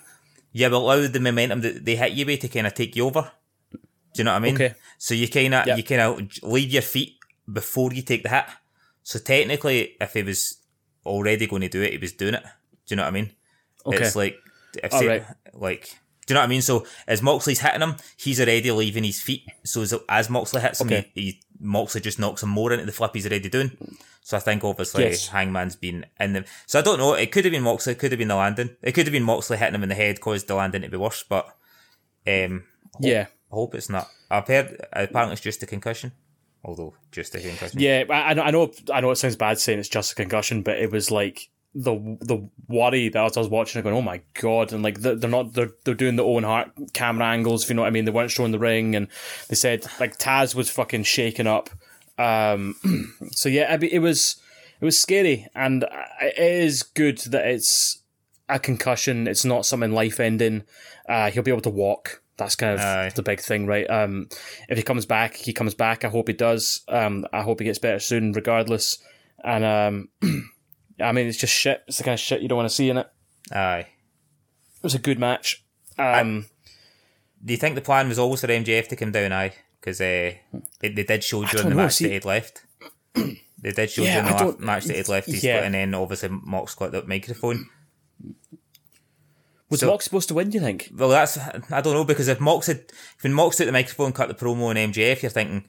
[0.53, 3.31] you allow the momentum that they hit you with to kind of take you over.
[3.73, 3.79] Do
[4.21, 4.55] you know what I mean?
[4.55, 4.75] Okay.
[4.99, 5.75] So you kind of Yeah.
[5.77, 7.17] you kind of leave your feet
[7.53, 8.45] before you take the hit.
[9.03, 10.59] So technically, if he was
[11.05, 12.43] already going to do it, he was doing it.
[12.87, 13.31] Do you know what I mean?
[13.85, 14.05] Okay.
[14.05, 14.37] It's like
[14.83, 15.25] if All say, right.
[15.53, 15.99] like.
[16.27, 16.63] Do you know what I mean?
[16.63, 19.43] So as Moxley's hitting him, he's already leaving his feet.
[19.65, 22.93] So as, as Moxley hits him, he, he Moxley just knocks him more into the
[22.93, 23.77] flip he's already doing.
[24.23, 25.29] So I think obviously Yes.
[25.29, 26.45] Hangman's been in the.
[26.67, 27.13] So I don't know.
[27.13, 27.93] It could have been Moxley.
[27.93, 28.71] It could have been the landing.
[28.83, 30.97] It could have been Moxley hitting him in the head, caused the landing to be
[30.97, 31.23] worse.
[31.29, 31.47] But
[32.27, 32.65] um,
[33.01, 34.09] yeah, I hope it's not.
[34.31, 36.13] I've heard apparently it's just a concussion.
[36.65, 37.79] Although just a concussion.
[37.81, 38.05] yeah.
[38.09, 38.73] I, I know- I know.
[38.95, 41.95] I know it sounds bad saying it's just a concussion, but it was like the
[42.21, 43.83] the worry that I was, I was watching.
[43.83, 44.73] going, oh my god!
[44.73, 47.65] And like they're, they're not they're they're doing the Owen Hart camera angles.
[47.65, 49.09] If you know what I mean, they weren't showing the ring, and
[49.49, 51.71] they said like Taz was fucking shaken up.
[52.17, 52.77] Um,
[53.33, 54.37] so yeah, I mean, it was
[54.81, 55.85] it was scary, and
[56.21, 58.03] it is good that it's
[58.49, 59.27] a concussion.
[59.27, 60.65] It's not something life ending.
[61.09, 62.23] Uh, he'll be able to walk.
[62.37, 63.13] That's kind of Aye.
[63.15, 63.89] the big thing, right?
[63.89, 64.29] Um,
[64.69, 66.05] if he comes back, he comes back.
[66.05, 66.83] I hope he does.
[66.89, 68.99] Um, I hope he gets better soon, regardless.
[69.45, 70.09] And um,
[71.01, 71.83] I mean, it's just shit.
[71.89, 73.09] It's the kind of shit you don't want to see in it.
[73.53, 73.87] Aye.
[74.77, 75.65] It was a good match.
[75.99, 76.47] Um,
[77.45, 79.33] Do you think the plan was always for MJF to come down?
[79.33, 80.33] Aye, because uh,
[80.81, 82.63] they, they did show during the know, match see- that he'd left.
[83.65, 85.63] They did show Yeah, during the la- match that he'd left his Yeah.
[85.63, 87.71] and then obviously Mox got the microphone.
[89.71, 90.51] was so- Mox supposed to win?
[90.51, 90.91] Do you think?
[90.95, 92.85] Well, that's I don't know because if Mox had
[93.23, 95.65] when Mox took the microphone, cut the promo on MJF, you're thinking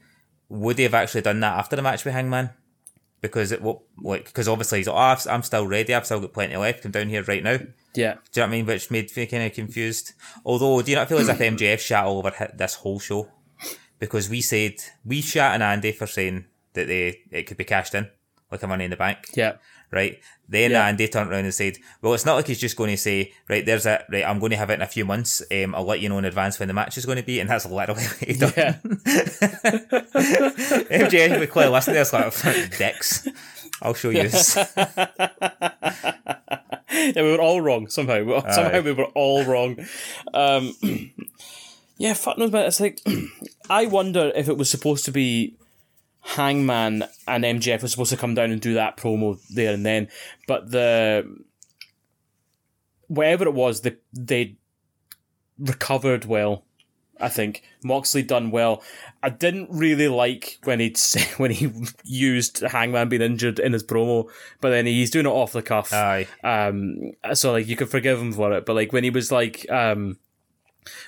[0.50, 2.50] would he have actually done that after the match with Hangman?
[3.22, 5.94] Because it what like because obviously he's like, oh, I'm still ready.
[5.94, 6.86] I've still got plenty left.
[6.86, 7.58] I'm down here right now.
[7.96, 8.66] Yeah, do you know what I mean?
[8.66, 10.14] Which made me kind of confused.
[10.44, 13.30] Although, do you not feel as if MJF shat all over this whole show?
[13.98, 17.96] Because we said we shat on Andy for saying that they it could be cashed
[17.96, 18.10] in
[18.52, 19.54] like a Money in the Bank Yeah.
[19.92, 20.20] Right?
[20.48, 20.86] Then Yeah.
[20.88, 23.66] Andy turned around and said, "Well, it's not like he's just going to say, right,
[23.66, 25.42] there's it, right, I'm going to have it in a few months.
[25.52, 27.50] Um, I'll let you know in advance when the match is going to be." And
[27.50, 28.54] that's literally what he done.
[28.58, 28.78] Yeah.
[30.16, 33.28] MJF would clearly listen to this like, "Dicks,
[33.82, 34.30] I'll show you."
[36.92, 38.24] yeah, we were all wrong somehow.
[38.24, 39.78] We- Somehow we were all wrong.
[40.34, 40.76] Um,
[41.98, 42.66] yeah, fuck knows, man.
[42.66, 43.02] It's like
[43.70, 45.56] I wonder if it was supposed to be
[46.26, 50.10] Hangman and MJF was supposed to come down and do that promo there and then,
[50.48, 51.38] but the
[53.08, 54.58] whatever it was, they they
[55.60, 56.64] recovered well.
[57.22, 58.84] I think Moxley done well.
[59.24, 61.00] I didn't really like when he'd
[61.38, 61.72] when he
[62.04, 64.28] used Hangman being injured in his promo,
[64.60, 65.94] but then he's doing it off the cuff.
[65.94, 69.32] Aye, Um, so like you could forgive him for it, but like when he was
[69.32, 70.18] like, um,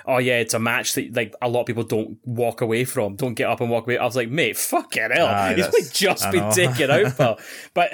[0.06, 3.16] oh yeah, it's a match that like a lot of people don't walk away from,
[3.16, 3.98] don't get up and walk away.
[3.98, 7.40] I was like, mate, fucking hell, Aye, he's like just been taken out, pal.
[7.74, 7.94] But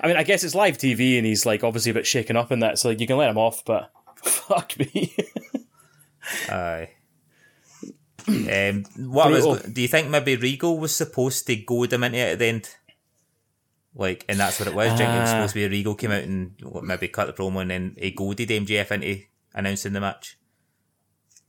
[0.00, 2.52] I mean, I guess it's live TV, and he's like obviously a bit shaken up
[2.52, 3.90] in that, so like you can let him off, but
[4.22, 5.14] fuck me.
[6.48, 6.90] aye.
[8.28, 9.62] Um, what was?
[9.64, 12.68] Do you think maybe Regal was supposed to goad him into it at the end?
[13.94, 14.88] Like, and that's what it was.
[14.98, 15.26] It was Ah.
[15.26, 18.48] supposed to be Regal came out and maybe cut the promo and then he goaded
[18.48, 19.22] MJF into
[19.54, 20.38] announcing the match.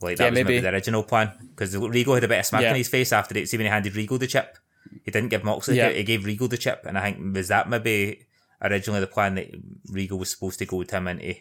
[0.04, 0.48] Like that Yeah, was maybe.
[0.56, 0.60] maybe.
[0.62, 2.70] the original plan because Regal had a bit of smack Yeah.
[2.72, 3.50] in his face after it.
[3.50, 4.58] See when he handed Regal the chip,
[5.04, 5.78] he didn't give Moxley.
[5.78, 5.90] Yeah.
[5.92, 8.26] He gave Regal the chip, and I think was that maybe
[8.62, 9.50] originally the plan that
[9.90, 11.36] Regal was supposed to go with him into,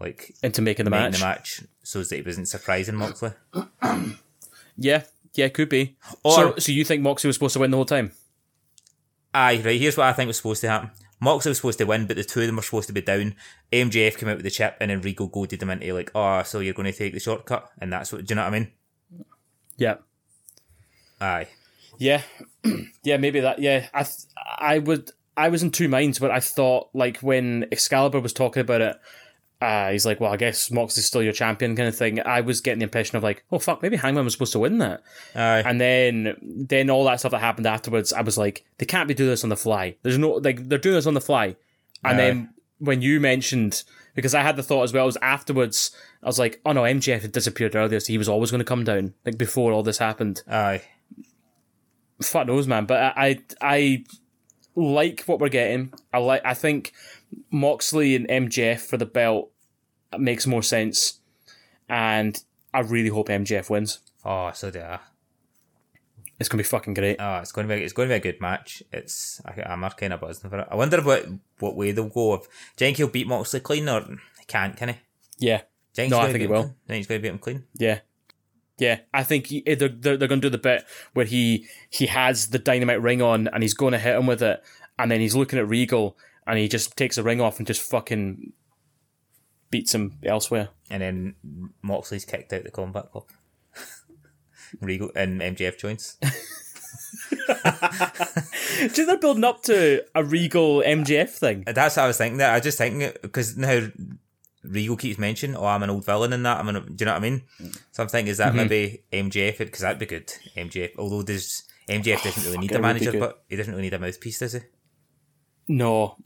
[0.00, 1.20] like Into making the making match.
[1.20, 3.30] the match, so that he wasn't surprising Moxley.
[4.78, 5.96] Yeah, yeah, could be.
[6.22, 8.12] Or- so, so you think Moxie was supposed to win the whole time?
[9.32, 9.80] Aye, right.
[9.80, 10.90] Here's what I think was supposed to happen.
[11.20, 13.34] Moxley was supposed to win, but the two of them were supposed to be down.
[13.72, 16.60] MJF came out with the chip, and then Regal goaded them into like, oh, so
[16.60, 18.24] you're going to take the shortcut, and that's what.
[18.24, 18.72] Do you know what I mean?
[19.76, 19.96] Yeah.
[21.20, 21.48] Aye.
[21.98, 22.22] Yeah,
[23.02, 23.58] yeah, maybe that.
[23.58, 24.26] Yeah, I, th-
[24.58, 25.10] I would.
[25.36, 28.96] I was in two minds, but I thought like when Excalibur was talking about it,
[29.60, 32.20] uh, he's like, "Well, I guess Moxley's still your champion," kind of thing.
[32.20, 34.78] I was getting the impression of like, "Oh fuck, maybe Hangman was supposed to win
[34.78, 35.02] that."
[35.34, 35.62] Aye.
[35.64, 39.14] And then, then all that stuff that happened afterwards, I was like, "They can't be
[39.14, 41.56] doing this on the fly." There's no like they're doing this on the fly.
[42.04, 43.82] And then when you mentioned,
[44.14, 45.90] because I had the thought as well, was afterwards,
[46.22, 48.64] I was like, "Oh no, MJF had disappeared earlier, so he was always going to
[48.64, 50.82] come down like before all this happened." Aye.
[52.20, 52.84] fuck knows, man.
[52.84, 54.04] But I, I, I
[54.74, 55.94] like what we're getting.
[56.12, 56.42] I like.
[56.44, 56.92] I think
[57.50, 59.50] Moxley and MJF for the belt
[60.18, 61.20] makes more sense,
[61.88, 64.00] and I really hope MJF wins.
[64.24, 64.98] Oh, so do I.
[66.38, 67.16] It's gonna be fucking great.
[67.18, 68.82] Oh, it's going to be it's going to be a good match.
[68.92, 70.68] It's I, I'm kind of buzzing for it.
[70.70, 71.26] I wonder what
[71.60, 72.34] what way they'll go.
[72.34, 74.94] If Jenky will beat Moxley clean or he can't, can he?
[75.38, 75.62] Yeah,
[75.94, 76.62] Jenky's No, I think he will.
[76.64, 76.74] clean?
[76.86, 77.64] Think he's going to beat him clean.
[77.74, 78.00] yeah,
[78.76, 79.00] yeah.
[79.14, 80.84] I think he, eh, they're they're, they're gonna do the bit
[81.14, 84.42] where he he has the dynamite ring on and he's going to hit him with
[84.42, 84.62] it,
[84.98, 87.82] and then he's looking at Regal and he just takes the ring off and just
[87.82, 88.52] fucking
[89.70, 90.68] beats him elsewhere.
[90.90, 91.34] And then
[91.82, 93.28] Moxley's kicked out the Combat Club.
[94.80, 96.16] Regal and MJF joins.
[98.78, 101.64] Do you they're building up to a Regal MJF thing?
[101.66, 102.38] That's what I was thinking.
[102.38, 103.88] There, I was just thinking because now
[104.62, 107.12] Regal keeps mentioning, "Oh, I'm an old villain in that." I'm an, do you know
[107.12, 107.42] what I mean?
[107.92, 108.56] So I'm thinking, is Mm-hmm.
[108.56, 109.58] that maybe MJF?
[109.58, 110.28] Because that'd be good.
[110.56, 113.98] MJF, although there's MJF doesn't really need a manager, but he doesn't really need a
[113.98, 114.60] mouthpiece, does he?
[115.68, 116.16] No.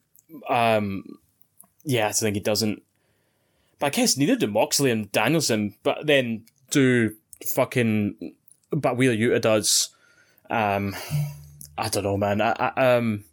[0.48, 1.04] Um
[1.84, 2.82] yeah, I think he doesn't.
[3.78, 7.14] But I guess neither do Moxley and Danielson, but then do
[7.54, 8.34] fucking
[8.70, 9.90] but Wheeler Yuta does.
[10.50, 10.94] Um
[11.78, 12.40] I don't know, man.
[12.40, 13.24] I, I, um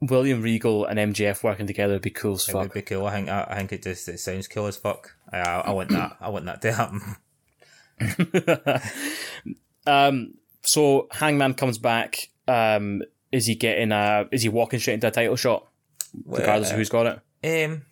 [0.00, 3.06] William Regal and MJF working together would be cool as It would be cool.
[3.06, 3.28] I think.
[3.28, 5.16] I, I think it just it sounds cool as fuck.
[5.32, 6.16] I, I, I want that.
[6.20, 7.16] I want that to happen.
[9.86, 12.30] Um so Hangman comes back.
[12.48, 13.02] Um
[13.34, 15.66] is he getting a is he walking straight into a title shot?
[16.24, 17.06] Regardless of who's got
[17.42, 17.64] it?
[17.64, 17.82] Um,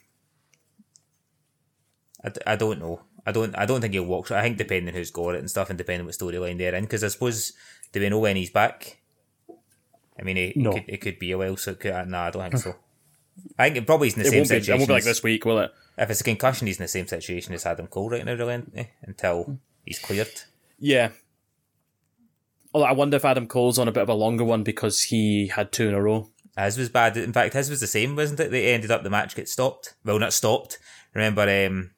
[2.25, 3.01] I, d- I don't know.
[3.27, 3.55] I don't.
[3.57, 4.31] I don't think he'll walk.
[4.31, 7.05] I think depending who's got it and stuff, and depending what storyline they're in, because
[7.05, 7.53] I suppose
[7.93, 8.99] do we know when he's back?
[10.19, 10.71] I mean, it, No.
[10.71, 11.57] it, could, it could be a while.
[11.57, 12.75] So it could, no, I don't think so.
[13.59, 14.79] I think it probably is in the It same be, it situation.
[14.79, 15.73] won't be like this week, will it?
[15.99, 18.63] If it's a concussion, he's in the same situation as Adam Cole right now, really,
[19.03, 20.31] until he's cleared.
[20.79, 21.11] Yeah.
[22.75, 25.49] Although I wonder if Adam Cole's on a bit of a longer one because he
[25.49, 26.29] had two in a row.
[26.59, 27.17] His was bad.
[27.17, 28.51] In fact, his was the same, wasn't it?
[28.51, 29.95] They ended up the match get stopped.
[30.05, 30.79] Well, not stopped.
[31.15, 31.91] Remember, um,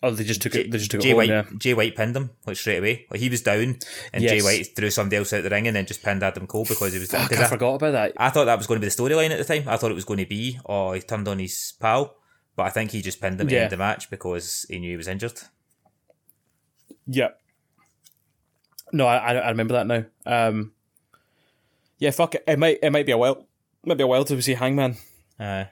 [0.00, 0.70] Oh, they just took it.
[0.70, 1.44] They just took Jay it home, White, yeah.
[1.58, 3.06] Jay White pinned him like straight away.
[3.10, 3.78] Like he was down,
[4.12, 6.64] and Jay White threw somebody else out the ring, and then just pinned Adam Cole
[6.68, 7.28] because he was down.
[7.32, 8.12] I I, forgot about that.
[8.16, 9.68] I thought that was going to be the storyline at the time.
[9.68, 12.14] I thought it was going to be, oh, he turned on his pal,
[12.54, 13.62] but I think he just pinned him at the Yeah.
[13.62, 15.40] end of the match because he knew he was injured.
[17.08, 17.30] Yeah.
[18.92, 20.04] No, I, I remember that now.
[20.26, 20.72] Um,
[21.98, 22.44] yeah, fuck it.
[22.46, 23.46] It might it might be a while.
[23.84, 24.96] Might be a while till we see Hangman,
[25.38, 25.64] Uh,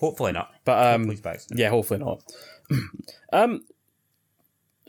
[0.00, 0.52] hopefully not.
[0.64, 1.58] but um, Hopefully he's back soon.
[1.58, 2.22] yeah, hopefully not.
[3.32, 3.64] um,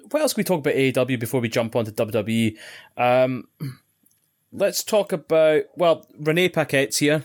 [0.10, 2.58] what else can we talk about AEW before we jump onto WWE?
[2.98, 3.48] Um,
[4.52, 7.24] let's talk about well, Renee Paquette's here.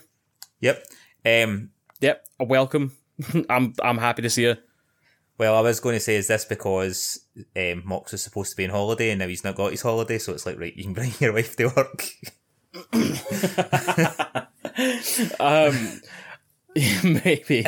[0.61, 0.85] Yep.
[1.25, 1.71] Um,
[2.01, 2.93] Yep, a welcome.
[3.49, 4.59] I'm I'm happy to see her.
[5.43, 7.19] Well, I was going to say, is this because
[7.57, 10.17] um, Mox was supposed to be on holiday and now he's not got his holiday,
[10.19, 12.07] so it's like, right, you can bring your wife to work.
[15.41, 16.01] Um,
[17.05, 17.67] maybe.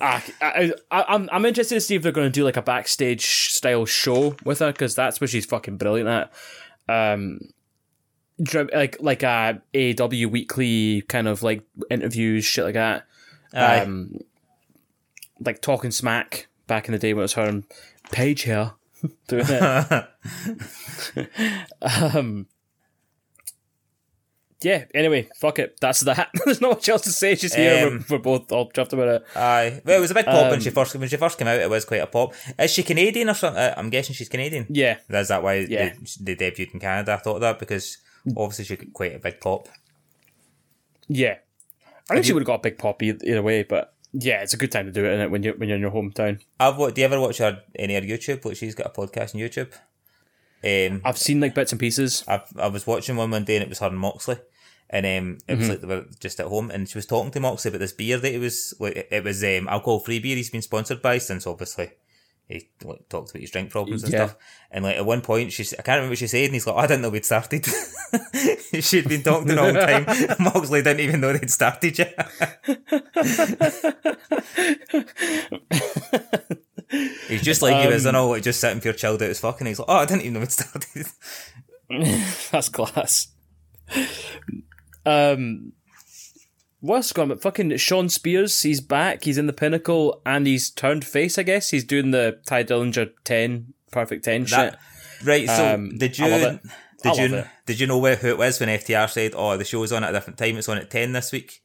[0.00, 2.62] I, I, I, I'm I'm interested to see if they're going to do like a
[2.62, 6.32] backstage style show with her because that's what she's fucking brilliant at.
[6.88, 7.40] Um,
[8.52, 13.06] like like a AEW weekly kind of like interviews, shit like that.
[13.54, 13.80] Aye.
[13.80, 14.18] Um,
[15.40, 17.64] like talking smack back in the day when it was her and
[18.12, 18.72] Paige here
[19.28, 20.08] doing it.
[22.14, 22.46] um.
[24.62, 24.84] Yeah.
[24.94, 25.78] Anyway, fuck it.
[25.80, 26.30] That's that.
[26.44, 27.34] There's not much else to say.
[27.34, 27.88] She's here.
[27.88, 29.24] Um, we're, we're both all chuffed about it.
[29.36, 29.82] Aye.
[29.84, 31.60] Well, it was a big pop when Um, she first when she first came out.
[31.60, 32.32] It was quite a pop.
[32.58, 33.62] Is she Canadian or something?
[33.62, 34.66] Uh, I'm guessing she's Canadian.
[34.70, 34.96] Yeah.
[35.10, 35.92] Is that why Yeah.
[36.20, 37.12] they, they debuted in Canada?
[37.12, 37.98] I thought that because
[38.36, 39.68] obviously she got quite a big pop.
[41.06, 41.36] Yeah.
[42.10, 44.54] I think she would have got a big pop either, either way, but yeah, it's
[44.54, 46.40] a good time to do it, is when you're when you're in your hometown.
[46.60, 48.44] I've wa- do you ever watch her any of her YouTube?
[48.44, 49.72] Like she's got a podcast on YouTube.
[50.64, 52.24] Um, I've seen like bits and pieces.
[52.26, 54.36] I I was watching one one day and it was her and Moxley,
[54.90, 55.58] and um, it Mm-hmm.
[55.60, 57.92] was like they were just at home and she was talking to Moxley about this
[57.92, 61.18] beer that it was like it was um alcohol free beer he's been sponsored by
[61.18, 61.90] since obviously
[62.48, 64.26] he like, talked about his drink problems and Yeah.
[64.26, 64.36] stuff.
[64.70, 66.74] And like at one point she's I can't remember what she said and he's like
[66.76, 67.66] "Oh, I didn't know we'd started.
[68.82, 70.36] She'd been talking the whole time.
[70.40, 72.14] Moxley didn't even know they'd started yet.
[77.28, 79.66] He's just like you, isn't all like just sitting pure chilled out as fuck, and
[79.68, 81.06] he's like, "Oh, I didn't even know it started."
[82.52, 83.28] That's class.
[85.04, 85.72] Um,
[86.80, 87.38] what's going on?
[87.38, 89.24] Fucking Shawn Spears, he's back.
[89.24, 91.38] He's in the pinnacle and he's turned face.
[91.38, 94.76] I guess he's doing the Tye Dillinger ten perfect ten shit.
[95.24, 95.46] Right.
[95.48, 96.58] So Um, did you
[97.04, 97.18] Love.
[97.18, 99.64] I did you did you know where who it was when FTR said, "Oh, the
[99.64, 100.56] show's on at a different time.
[100.56, 101.62] It's on at ten this week"?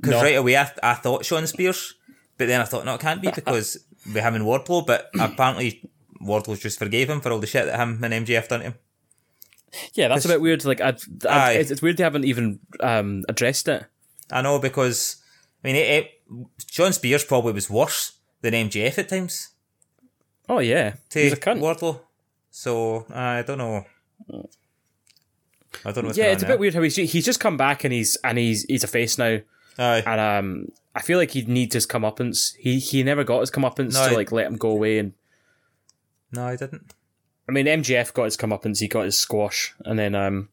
[0.00, 0.22] Because No.
[0.22, 1.94] right away I, I thought Shawn Spears,
[2.38, 4.86] but then I thought no, it can't be because we him and Wardlow.
[4.86, 5.88] But apparently
[6.22, 8.74] Wardlow just forgave him for all the shit that him and MJF done to him.
[9.94, 10.64] Yeah, that's a bit weird.
[10.64, 11.54] Like, I've, Aye.
[11.54, 13.84] it's, it's weird they haven't even um, addressed it.
[14.30, 15.16] I know because
[15.62, 16.10] I mean, it, it,
[16.70, 19.50] Shawn Spears probably was worse than MJF at times
[20.48, 21.60] Oh yeah, to he's a cunt.
[21.60, 22.00] Wardlow.
[22.56, 23.84] So I don't know.
[25.84, 26.02] I don't know.
[26.04, 28.38] What's yeah, it's a bit weird how he's he's just come back and he's and
[28.38, 29.40] he's he's a face now,
[29.76, 30.04] Aye.
[30.06, 32.54] and um, I feel like he needs his comeuppance.
[32.54, 34.98] He he never got his comeuppance No, to like let him go away.
[34.98, 35.14] And
[36.30, 36.94] No, I didn't.
[37.48, 38.78] I mean, MJF got his comeuppance.
[38.78, 40.48] He got his squash, and then um,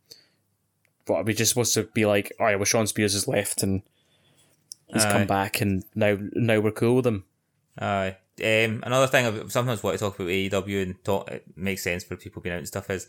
[1.06, 3.84] what we just supposed to be like, all right, well, Shawn Spears has left and
[4.88, 5.12] he's Aye.
[5.12, 7.26] come back, and now now we're cool with him.
[7.78, 8.18] Aye.
[8.44, 12.04] Um, another thing I sometimes want to talk about AEW and talk it makes sense
[12.04, 13.08] for people being out and stuff is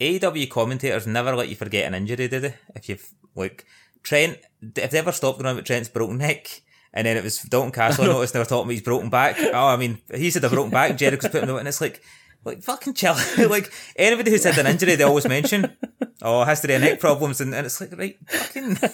[0.00, 2.54] AEW commentators never let you forget an injury, did they?
[2.74, 3.64] If you've like
[4.02, 6.62] Trent, if they ever stopped going on about Trent's broken neck,
[6.92, 9.36] and then it was Dalton Castle, I noticed they were talking about his broken back.
[9.38, 10.96] Oh, I mean, he said a broken back.
[10.96, 12.02] Jericho's putting him out, and it's like,
[12.44, 13.14] like fucking chill.
[13.48, 15.76] like anybody who's had an injury, they always mention,
[16.22, 18.76] oh, history of neck problems, and, and it's like, right, fucking.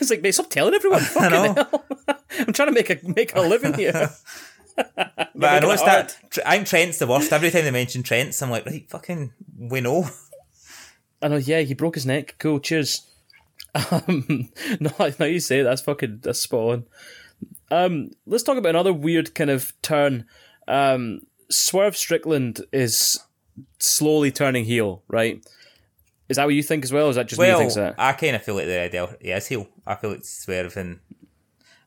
[0.00, 1.00] It's like, mate, stop telling everyone.
[1.00, 1.54] Fucking know.
[1.54, 1.84] hell.
[2.38, 4.10] I'm trying to make a make a living here.
[5.34, 6.08] But I making it noticed hard.
[6.08, 7.32] that I'm Trent's the worst.
[7.32, 10.06] Every time they mention Trent's, I'm like, right, fucking, we know.
[11.22, 12.36] I know, yeah, he broke his neck.
[12.38, 13.06] Cool, cheers.
[13.92, 14.50] Um,
[14.80, 16.86] no, now you say it, that's fucking that's spot on.
[17.70, 20.26] Um, let's talk about another weird kind of turn.
[20.66, 21.20] Um,
[21.50, 23.20] Swerve Strickland is
[23.78, 25.40] slowly turning heel, right?
[26.28, 27.06] Is that what you think as well?
[27.06, 27.94] Or is that just me Well, thinks that?
[27.96, 29.68] I kind of feel like the idea he is heel.
[29.86, 30.98] I feel like Swerve and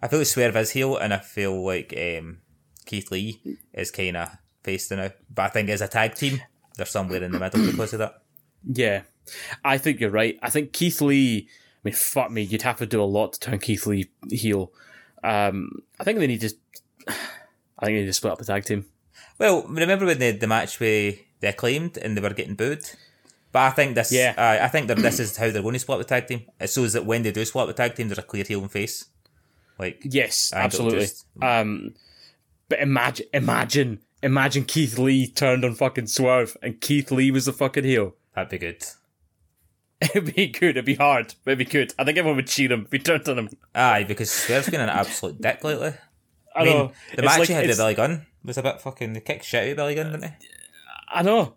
[0.01, 2.39] I feel like Swerve is heel, and I feel like um,
[2.85, 3.39] Keith Lee
[3.73, 4.29] is kind of
[4.63, 5.11] facing now.
[5.33, 6.41] But I think as a tag team,
[6.77, 8.21] they're somewhere in the middle because of that.
[8.65, 9.01] Yeah,
[9.63, 10.37] I think you're right.
[10.41, 11.47] I think Keith Lee.
[11.49, 14.71] I mean, fuck me, you'd have to do a lot to turn Keith Lee heel.
[15.23, 15.69] Um,
[15.99, 16.49] I think they need to.
[17.07, 18.85] I think they need to split up the tag team.
[19.39, 22.83] Well, remember when they the match with the acclaimed and they were getting booed?
[23.51, 24.33] But I think this, Yeah.
[24.37, 26.41] uh, I think that this is how they're going to split the tag team.
[26.59, 28.71] It shows that when they do split the tag team, there's a clear heel and
[28.71, 29.05] face.
[29.77, 31.01] Like, Yes, absolutely.
[31.01, 31.93] just- Um,
[32.73, 37.53] but imagine, imagine, imagine Keith Lee turned on fucking Swerve, and Keith Lee was the
[37.53, 38.15] fucking heel.
[38.33, 38.83] that'd be good.
[40.01, 40.71] It'd be good.
[40.71, 41.35] It'd be hard.
[41.45, 41.93] But it'd be good.
[41.99, 43.49] I think everyone would cheer him if he turned on him.
[43.75, 45.93] Aye, because Swerve's been an absolute dick lately.
[46.55, 46.91] I, I mean, know.
[47.15, 49.13] the match like- he had with Billy Gunn was a bit fucking.
[49.13, 50.33] They kicked shit out of Billy Gunn, didn't they?
[51.13, 51.53] I know.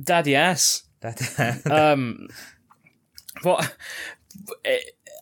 [0.00, 0.82] Daddy ass.
[1.00, 2.28] That, Um,
[3.42, 3.74] but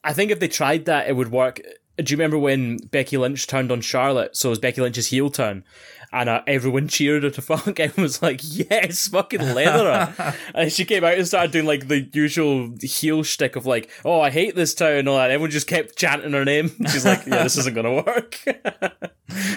[0.05, 1.61] I think if they tried that, it would work.
[2.03, 4.37] Do you remember when Becky Lynch turned on Charlotte?
[4.37, 5.65] So it was Becky Lynch's heel turn,
[6.13, 7.79] and uh, everyone cheered her to fuck.
[7.81, 11.89] Everyone was like, "Yes, fucking leather!" her." and she came out and started doing like
[11.89, 15.31] the usual heel shtick of like, "Oh, I hate this town," and all that.
[15.31, 16.71] Everyone just kept chanting her name.
[16.91, 18.37] She's like, "Yeah, this isn't gonna work."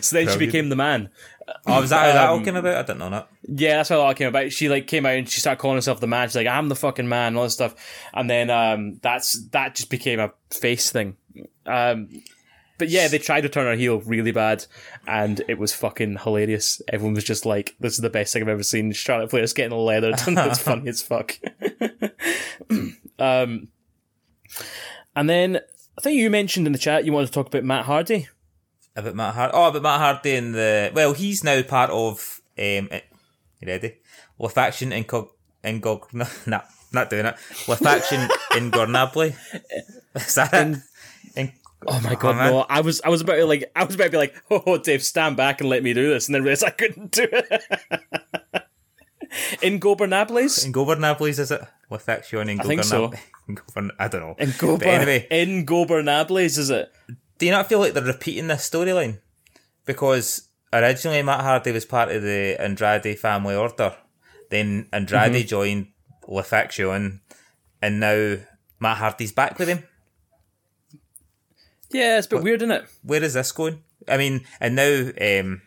[0.02, 1.10] so then she became the man.
[1.68, 2.76] oh, was that how that all Um, came about?
[2.78, 3.28] I didn't know that.
[3.48, 4.52] Yeah, that's how it all came about.
[4.52, 6.28] She like came out and she started calling herself the man.
[6.30, 7.76] She's like, I'm the fucking man, and all this stuff.
[8.14, 11.18] And then um, that's that just became a face thing.
[11.66, 12.10] Um,
[12.84, 14.66] but yeah, they tried to turn her heel really bad,
[15.08, 16.82] and it was fucking hilarious.
[16.92, 19.78] Everyone was just like, "This is the best thing I've ever seen." Charlotte Flair's getting
[19.78, 21.40] leathered, and it's funny as fuck.
[23.20, 23.70] um,
[25.16, 25.62] and then
[25.98, 28.28] I think you mentioned in the chat you wanted to talk about Matt Hardy.
[28.98, 29.54] About Matt Hardy.
[29.56, 30.92] Oh, about Matt Hardy and the.
[30.94, 32.42] Well, he's now part of.
[32.60, 33.00] Um, eh,
[33.62, 33.96] you ready?
[34.38, 35.30] La Faction Incog.
[35.64, 36.08] Incog.
[36.14, 36.62] No, nah,
[36.92, 37.36] not doing it.
[37.70, 39.36] La Faction Ingornably.
[40.16, 40.80] Is that it?
[41.38, 41.54] In-
[41.88, 42.52] Oh my god, man.
[42.52, 42.66] no!
[42.70, 45.04] I was I was about to like I was about to be like, oh Dave,
[45.04, 47.62] stand back and let me do this, and then realized I couldn't do it.
[49.64, 50.64] In Gobernables?
[50.66, 51.62] In Gobernables, is it?
[51.90, 52.60] La Faction Ingobernably.
[52.60, 53.12] I think so.
[53.50, 54.36] Ingobern- I don't know.
[54.38, 56.92] In But Gober anyway, in Gobernables, is it?
[57.40, 59.20] do you not feel like they're repeating this storyline?
[59.86, 63.96] Because originally Matt Hardy was part of the Andrade family order.
[64.52, 65.48] Then Andrade Mm-hmm.
[65.48, 65.88] joined
[66.28, 67.22] La Faction,
[67.82, 68.36] and now
[68.80, 69.84] Matt Hardy's back with him.
[71.94, 72.86] Yeah, it's a bit weird, isn't it?
[73.04, 73.84] Where is this going?
[74.08, 75.62] I mean, and now um,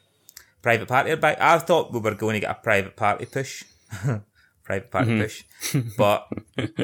[0.62, 1.40] Private Party are back.
[1.40, 3.64] I thought we were going to get a Private Party push.
[4.64, 5.20] private Party Mm-hmm.
[5.22, 5.44] push.
[5.96, 6.28] But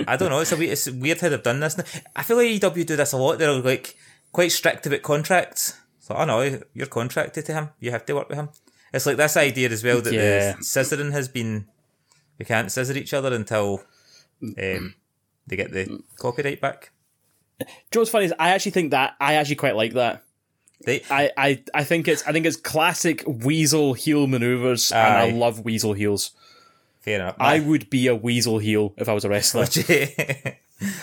[0.06, 0.38] I don't know.
[0.40, 1.76] It's, a, we- it's weird how they've done this.
[2.14, 3.38] I feel like AEW do this a lot.
[3.38, 3.96] They're like
[4.30, 5.78] quite strict about contracts.
[5.98, 7.68] So, I know, you're contracted to him.
[7.80, 8.48] You have to work with him.
[8.92, 10.52] It's like this idea as well that Yeah.
[10.52, 11.66] the scissoring has been.
[12.38, 13.82] We can't scissor each other until
[14.42, 14.94] um,
[15.46, 16.90] they get the copyright back.
[17.64, 20.24] Do you know what's funny is I actually think that I actually quite like that.
[20.84, 25.30] They, I, I, I think it's I think it's classic weasel heel maneuvers, and I
[25.30, 26.32] love weasel heels.
[27.02, 27.36] fair enough.
[27.38, 29.66] I would be a weasel heel if I was a wrestler.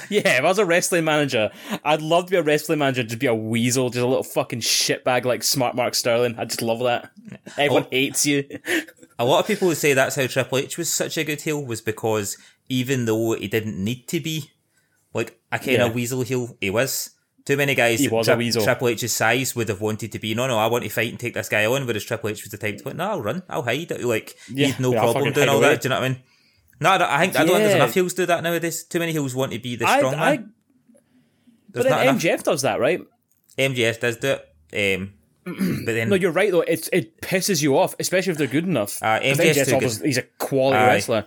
[0.09, 1.51] Yeah, if I was a wrestling manager,
[1.83, 4.59] I'd love to be a wrestling manager, just be a weasel, just a little fucking
[4.59, 6.35] shitbag like Smart Mark Sterling.
[6.37, 7.11] I just love that.
[7.57, 7.89] Everyone oh.
[7.91, 8.43] hates you.
[9.17, 11.63] A lot of people would say that's how Triple H was such a good heel
[11.63, 12.37] was because
[12.67, 14.51] even though he didn't need to be
[15.13, 15.85] like a kind Yeah.
[15.85, 17.11] of weasel heel, he was.
[17.45, 18.63] Too many guys He was a weasel.
[18.63, 20.35] Triple H's size would have wanted to be.
[20.35, 21.87] No, no, I want to fight and take this guy on.
[21.87, 23.89] Whereas Triple H was the type to go, no, I'll run, I'll hide.
[24.03, 25.69] Like Yeah, he'd no problem doing all away.
[25.69, 25.81] that.
[25.81, 26.19] Do you know what I mean?
[26.81, 28.83] No, I, don't, I think I don't think there's enough heels do that nowadays.
[28.83, 30.53] Too many heels want to be the I, strong I, man.
[30.93, 31.01] but
[31.73, 32.21] There's not then enough.
[32.21, 33.01] MJF does that, right?
[33.57, 34.37] MGS does do
[34.71, 35.13] it, um,
[35.85, 36.61] but then No, you're right though.
[36.61, 39.01] It it pisses you off, especially if they're good enough.
[39.01, 40.87] Uh, MJF's MJF's too he's a quality Aye.
[40.87, 41.25] wrestler.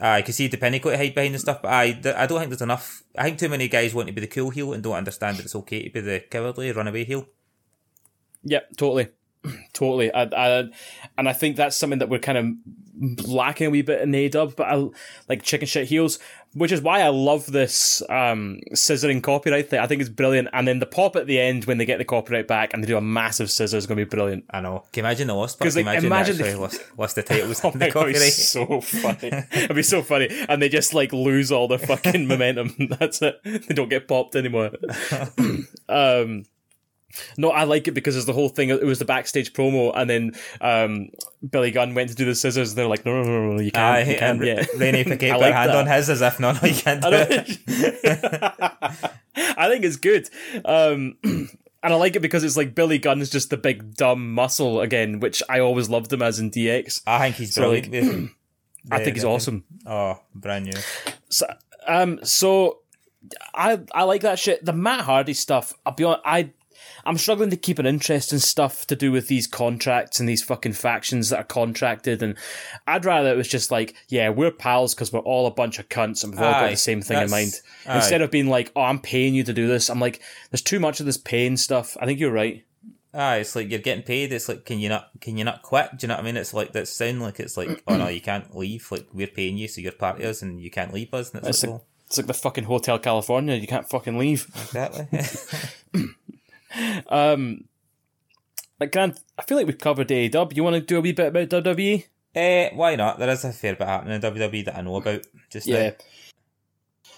[0.00, 1.62] I can see the pinnacle to hide behind and stuff.
[1.62, 3.02] But I, I don't think there's enough.
[3.16, 5.44] I think too many guys want to be the cool heel and don't understand that
[5.44, 7.26] it's okay to be the cowardly runaway heel.
[8.42, 9.08] Yeah, totally,
[9.72, 10.12] totally.
[10.12, 10.70] I, I,
[11.18, 12.46] and I think that's something that we're kind of
[13.00, 14.88] lacking a wee bit in AEW, but I
[15.28, 16.18] like chicken shit heels,
[16.54, 19.80] which is why I love this um, scissoring copyright thing.
[19.80, 20.48] I think it's brilliant.
[20.52, 22.86] And then the pop at the end when they get the copyright back and they
[22.86, 24.44] do a massive scissor is going to be brilliant.
[24.50, 24.84] I know.
[24.92, 25.58] Can you imagine the lost?
[25.58, 28.16] Can like, imagine, imagine they lost, lost the titles Oh the god, copyright?
[28.16, 29.30] it's so funny.
[29.52, 30.28] It'd be so funny.
[30.48, 32.74] And they just like lose all their fucking momentum.
[32.98, 33.40] That's it.
[33.44, 34.72] They don't get popped anymore.
[35.88, 36.44] um
[37.36, 38.70] no, I like it because it's the whole thing.
[38.70, 41.10] It was the backstage promo, and then um,
[41.48, 42.70] Billy Gunn went to do the scissors.
[42.70, 45.20] And they're like, "No, no, no, no, you can't, Aye, you can't." Yeah, I put
[45.20, 45.76] like hand that.
[45.76, 49.10] on his as if no, no, you can't do I, it.
[49.56, 50.28] I think it's good.
[50.64, 51.48] Um, and
[51.82, 55.20] I like it because it's like Billy Gunn is just the big dumb muscle again,
[55.20, 57.02] which I always loved him as in DX.
[57.06, 57.90] I think he's So, brilliant.
[58.90, 59.64] like, I think he's awesome.
[59.86, 60.80] Oh, brand new.
[61.28, 61.46] So,
[61.86, 62.80] um, so
[63.54, 64.64] I I like that shit.
[64.64, 65.72] The Matt Hardy stuff.
[65.86, 66.50] I'll be honest, I
[67.04, 70.42] I'm struggling to keep an interest in stuff to do with these contracts and these
[70.42, 72.22] fucking factions that are contracted.
[72.22, 72.36] And
[72.86, 75.88] I'd rather it was just like, yeah, we're pals because we're all a bunch of
[75.88, 77.60] cunts and we've all got the same thing in mind.
[77.86, 77.96] aye.
[77.96, 79.88] Instead of being like, oh, I'm paying you to do this.
[79.88, 80.20] I'm like,
[80.50, 81.96] there's too much of this paying stuff.
[82.00, 82.64] I think you're right.
[83.12, 84.32] Ah, it's like you're getting paid.
[84.32, 85.90] It's like, can you not, can you not quit?
[85.98, 86.36] Do you know what I mean?
[86.36, 88.86] It's like that sound like it's like, oh no, you can't leave.
[88.92, 91.32] Like we're paying you, so you're part of us, and you can't leave us.
[91.34, 93.56] And it's, It's like, like, well, it's like the fucking Hotel California.
[93.56, 94.46] You can't fucking leave.
[94.54, 95.08] exactly.
[97.08, 97.64] Um,
[98.78, 100.56] like Grant, I feel like we've covered AEW.
[100.56, 102.04] You want to do a wee bit about WWE?
[102.34, 103.18] Eh, why not?
[103.18, 105.22] There is a fair bit happening in WWE that I know about.
[105.50, 105.88] Just Yeah.
[105.90, 105.92] now.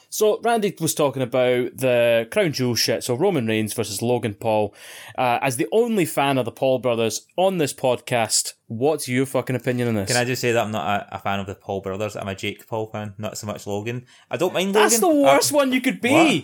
[0.08, 3.02] So Randy was talking about the crown jewel shit.
[3.02, 4.74] So Roman Reigns versus Logan Paul.
[5.16, 9.56] Uh, as the only fan of the Paul brothers on this podcast, what's your fucking
[9.56, 10.08] opinion on this?
[10.08, 12.14] Can I just say that I'm not a, a fan of the Paul brothers?
[12.14, 14.04] I'm a Jake Paul fan, not so much Logan.
[14.30, 14.82] I don't mind Logan.
[14.82, 16.42] That's the worst Uh, one you could be.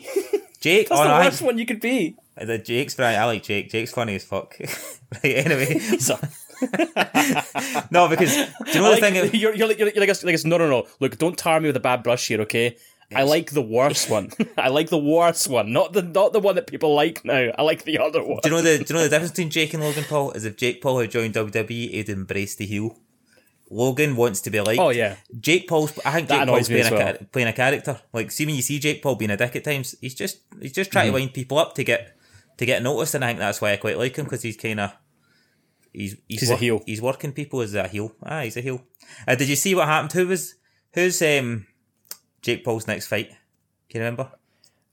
[0.63, 2.17] Jake, That's the I worst one you could be.
[2.41, 3.23] The Jake's brilliant.
[3.23, 3.71] I like Jake.
[3.71, 4.57] Jake's funny as fuck.
[5.25, 5.81] right, anyway.
[7.91, 9.41] No, because do you know like, the thing?
[9.41, 10.87] you're, you're, like, you're like, like no, no, no.
[11.01, 12.77] Look, don't tar me with a bad brush here, okay?
[13.15, 14.31] I like the worst one.
[14.59, 17.51] I like the worst one, not the not the one that people like now.
[17.57, 18.41] I like the other one.
[18.43, 20.45] Do you know the do you know the difference between Jake and Logan Paul is
[20.45, 22.99] if Jake Paul had joined WWE, he'd embrace the heel.
[23.71, 25.99] Logan wants to be like Oh yeah, Jake Paul's.
[26.05, 27.13] I think That Jake Paul's playing a, well.
[27.15, 28.01] cha- playing a character.
[28.13, 30.73] Like, see when you see Jake Paul being a dick at times, he's just he's
[30.73, 31.15] just trying Mm-hmm.
[31.15, 32.15] to wind people up to get
[32.59, 34.81] to get noticed, and I think that's why I quite like him because he's kind
[34.81, 34.93] of
[35.93, 36.83] he's he's, He's a heel.
[36.87, 38.13] He's working people as a heel.
[38.23, 38.83] Ah, he's a heel.
[39.27, 40.13] Uh, did you see what happened?
[40.13, 40.55] Who was
[40.93, 41.67] who's um
[42.43, 43.31] Jake Paul's next fight?
[43.89, 44.31] Can you remember?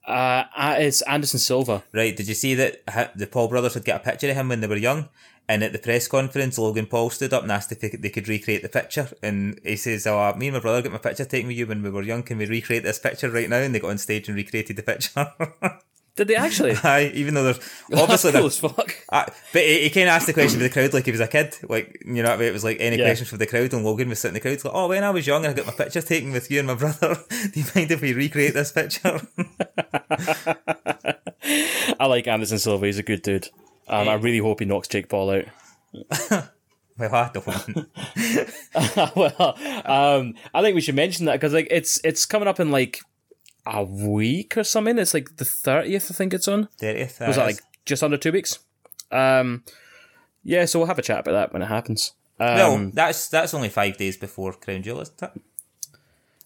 [0.08, 1.84] uh, uh, it's Anderson Silva.
[1.92, 4.50] Right, did you see that ha- the Paul brothers had got a picture of him
[4.50, 5.10] when they were young?
[5.48, 8.10] And at the press conference, Logan Paul stood up and asked if they could, they
[8.10, 9.10] could recreate the picture.
[9.22, 11.84] And he says, Oh, me and my brother got my picture taken with you when
[11.84, 12.24] we were young.
[12.24, 13.58] Can we recreate this picture right now?
[13.58, 15.28] And they got on stage and recreated the picture.
[16.16, 16.76] Did they actually?
[16.84, 17.60] Aye, even though there's
[17.94, 18.96] obviously cool as fuck.
[19.12, 21.20] Ah, but he, he kind of asked the question for the crowd like he was
[21.20, 21.56] a kid.
[21.68, 22.48] Like, you know what I mean?
[22.48, 23.04] It was like any Yeah.
[23.06, 25.10] questions for the crowd, and Logan was sitting in the crowd, like, oh, when I
[25.10, 27.66] was young and I got my picture taken with you and my brother, do you
[27.76, 29.20] mind if we recreate this picture?
[32.00, 32.86] I like Anderson Silva.
[32.86, 33.50] He's a good dude.
[33.88, 35.46] Um, I really hope he knocks Jake Paul out.
[36.98, 39.16] well, I don't.
[39.16, 42.72] well, um, I think we should mention that because like it's it's coming up in
[42.72, 43.00] like
[43.66, 44.98] a week or something.
[44.98, 46.70] It's like the thirtieth, I think it's on.
[46.82, 47.28] 30th.
[47.28, 48.60] Was that like just under two weeks?
[49.12, 49.64] Um,
[50.44, 52.14] yeah, so we'll have a chat about that when it happens.
[52.40, 55.32] Um, Well, that's that's only five days before Crown Jewel, isn't it?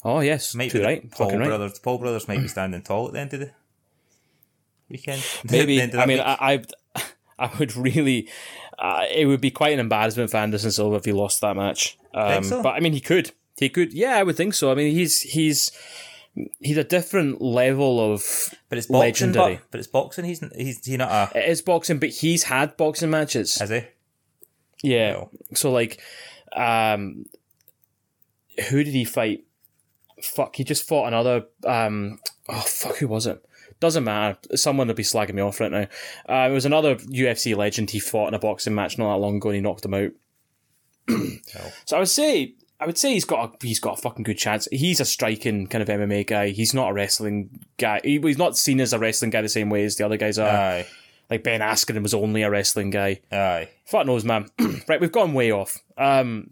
[0.03, 1.47] oh yes, Might be right, Paul fucking right.
[1.47, 1.79] brothers.
[1.79, 3.51] Paul brothers might be standing tall at the end of the
[4.89, 5.23] weekend.
[5.49, 5.83] Maybe.
[5.85, 6.25] The I mean, week.
[6.27, 6.63] I,
[6.95, 7.03] I,
[7.47, 8.29] I would really.
[8.77, 11.97] Uh, it would be quite an embarrassment for Anderson Silva if he lost that match.
[12.13, 12.63] Um, Think so?
[12.63, 13.31] But I mean, he could.
[13.57, 13.93] He could.
[13.93, 14.71] Yeah, I would think so.
[14.71, 15.71] I mean, he's he's
[16.59, 18.53] he's a different level of.
[18.69, 18.99] but it's boxing.
[18.99, 19.55] legendary.
[19.55, 20.25] But, but it's boxing.
[20.25, 23.59] He's he's he not a It is boxing, but he's had boxing matches.
[23.61, 23.81] is he?
[24.83, 25.11] Yeah.
[25.13, 25.29] No.
[25.53, 25.99] So like,
[26.55, 27.25] um,
[28.69, 29.45] who did he fight?
[30.21, 31.45] Fuck, he just fought another.
[31.65, 33.43] Um, oh fuck, who was it?
[33.79, 34.37] Doesn't matter.
[34.55, 35.87] Someone will be slagging me off right now.
[36.27, 37.91] Uh, it was another UFC legend.
[37.91, 40.11] He fought in a boxing match not that long ago, and he knocked him out.
[41.85, 44.37] So I would say, I would say he's got a, he's got a fucking good
[44.37, 44.67] chance.
[44.71, 46.49] He's a striking kind of MMA guy.
[46.49, 47.99] He's not a wrestling guy.
[48.03, 50.39] He, he's not seen as a wrestling guy the same way as the other guys
[50.39, 50.47] are.
[50.47, 50.87] Aye,
[51.29, 53.21] like Ben Askren was only a wrestling guy.
[53.31, 53.69] aye.
[53.85, 54.49] Fuck knows, man.
[54.87, 55.79] right, we've gone way off.
[55.97, 56.51] Um,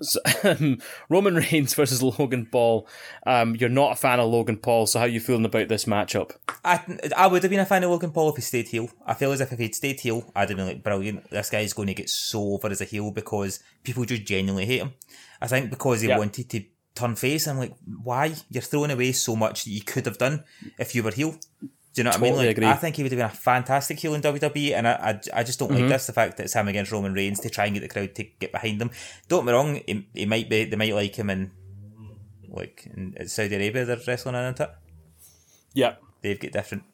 [1.08, 2.88] Roman Reigns versus Logan Paul.
[3.26, 5.84] Um, you're not a fan of Logan Paul, so how are you feeling about this
[5.84, 6.32] matchup?
[6.64, 6.80] I,
[7.16, 8.90] I would have been a fan of Logan Paul if he stayed heel.
[9.06, 11.28] I feel as if if he'd stayed heel, I'd have been like, brilliant.
[11.30, 14.80] This guy's going to get so over as a heel because people just genuinely hate
[14.80, 14.92] him.
[15.40, 16.18] I think because he Yeah.
[16.18, 18.34] wanted to turn face, I'm like, why?
[18.50, 20.44] You're throwing away so much that you could have done
[20.78, 21.36] if you were heel.
[21.92, 22.36] Do you know what I mean?
[22.36, 22.66] Like, agree.
[22.66, 25.42] I think he would have been a fantastic heel in WWE, and I, I, I
[25.42, 25.80] just don't Mm-hmm.
[25.82, 27.88] like this the fact that it's him against Roman Reigns to try and get the
[27.88, 28.90] crowd to get behind him.
[29.28, 31.50] Don't get me wrong, he, he might be they might like him in
[32.48, 33.84] like in Saudi Arabia.
[33.84, 34.70] They're wrestling in it.
[35.74, 35.94] Yeah.
[36.22, 36.84] They've got different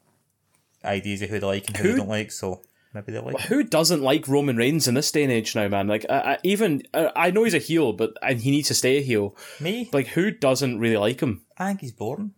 [0.84, 2.62] ideas of who they like and who, Who- they don't like, so
[2.94, 3.40] maybe they like.
[3.42, 5.88] Who doesn't like Roman Reigns in this day and age now, man?
[5.88, 8.74] Like, I, I, even uh, I know he's a heel, but and he needs to
[8.74, 9.36] stay a heel.
[9.60, 11.42] Me, Like, who doesn't really like him?
[11.58, 12.32] I think he's boring.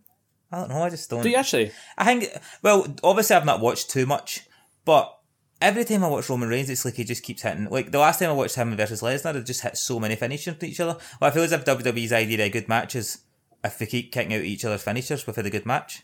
[0.51, 0.82] I don't know.
[0.82, 1.22] I just don't.
[1.22, 1.72] Do you actually?
[1.96, 2.28] I think.
[2.62, 4.46] Well, obviously, I've not watched too much,
[4.84, 5.14] but
[5.61, 7.68] every time I watch Roman Reigns, it's like he just keeps hitting.
[7.68, 10.57] Like the last time I watched him versus Lesnar, it just hit so many finishers
[10.57, 10.99] to each other.
[11.20, 13.18] Well, I feel as if WWE's idea of good matches,
[13.62, 16.03] if they keep kicking out each other's finishers within a good match,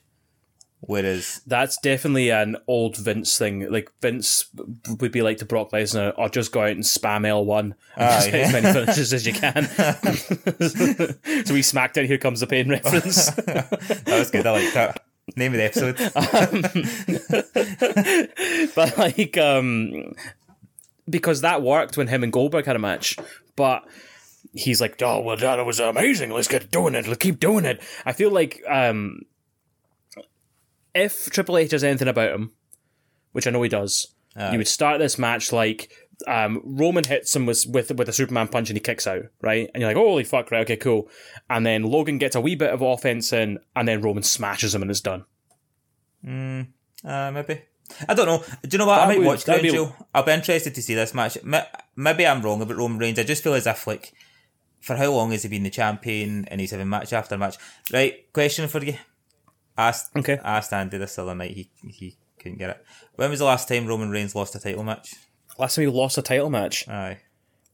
[0.86, 3.70] whereas That's definitely an old Vince thing.
[3.70, 4.46] Like Vince
[5.00, 7.60] would be like to Brock Lesnar, or just go out and spam L1
[7.96, 9.64] and just hit as many finishes as you can.
[11.44, 12.06] so we smacked it.
[12.06, 13.26] Here comes the pain reference.
[13.30, 14.46] that was good.
[14.46, 15.02] I like that.
[15.36, 15.96] Name of the episode.
[18.74, 20.14] but like, um,
[21.08, 23.16] because that worked when him and Goldberg had a match,
[23.56, 23.84] but.
[24.56, 26.30] He's like, oh well, that was amazing.
[26.30, 27.08] Let's get doing it.
[27.08, 27.82] Let's keep doing it.
[28.06, 29.22] I feel like um,
[30.94, 32.52] if Triple H has anything about him,
[33.32, 34.14] which I know he does,
[34.52, 35.92] you would start this match like
[36.26, 39.68] um, Roman hits him with, with with a Superman punch and he kicks out, right?
[39.74, 40.62] And you're like, holy fuck, right?
[40.62, 41.08] Okay, cool.
[41.50, 44.82] And then Logan gets a wee bit of offense in, and then Roman smashes him
[44.82, 45.24] and it's done.
[46.26, 47.60] Uh, maybe.
[48.08, 48.42] I don't know.
[48.62, 49.00] Do you know what?
[49.00, 51.36] I might would- watch Crown be- I'll be interested to see this match.
[51.96, 53.18] Maybe I'm wrong about Roman Reigns.
[53.18, 54.12] I just feel as if, like,
[54.80, 57.56] for how long has he been the champion and he's having match after match?
[57.92, 58.94] Right, question for you.
[59.76, 60.38] Asked, Okay.
[60.44, 61.50] asked Andy this the other night.
[61.52, 62.84] He, he couldn't get it.
[63.16, 65.14] When was the last time Roman Reigns lost a title match?
[65.58, 66.88] Last time he lost a title match.
[66.88, 67.18] Aye.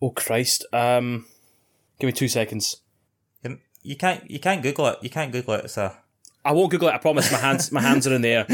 [0.00, 0.64] Oh Christ.
[0.72, 1.26] Um,
[1.98, 2.76] give me two seconds.
[3.82, 4.98] You- can't, you can't Google it.
[5.00, 5.70] You can't Google it.
[5.70, 5.96] sir.
[6.44, 6.92] I won't Google it.
[6.94, 7.32] I promise.
[7.32, 8.46] My hands, my hands are in the air.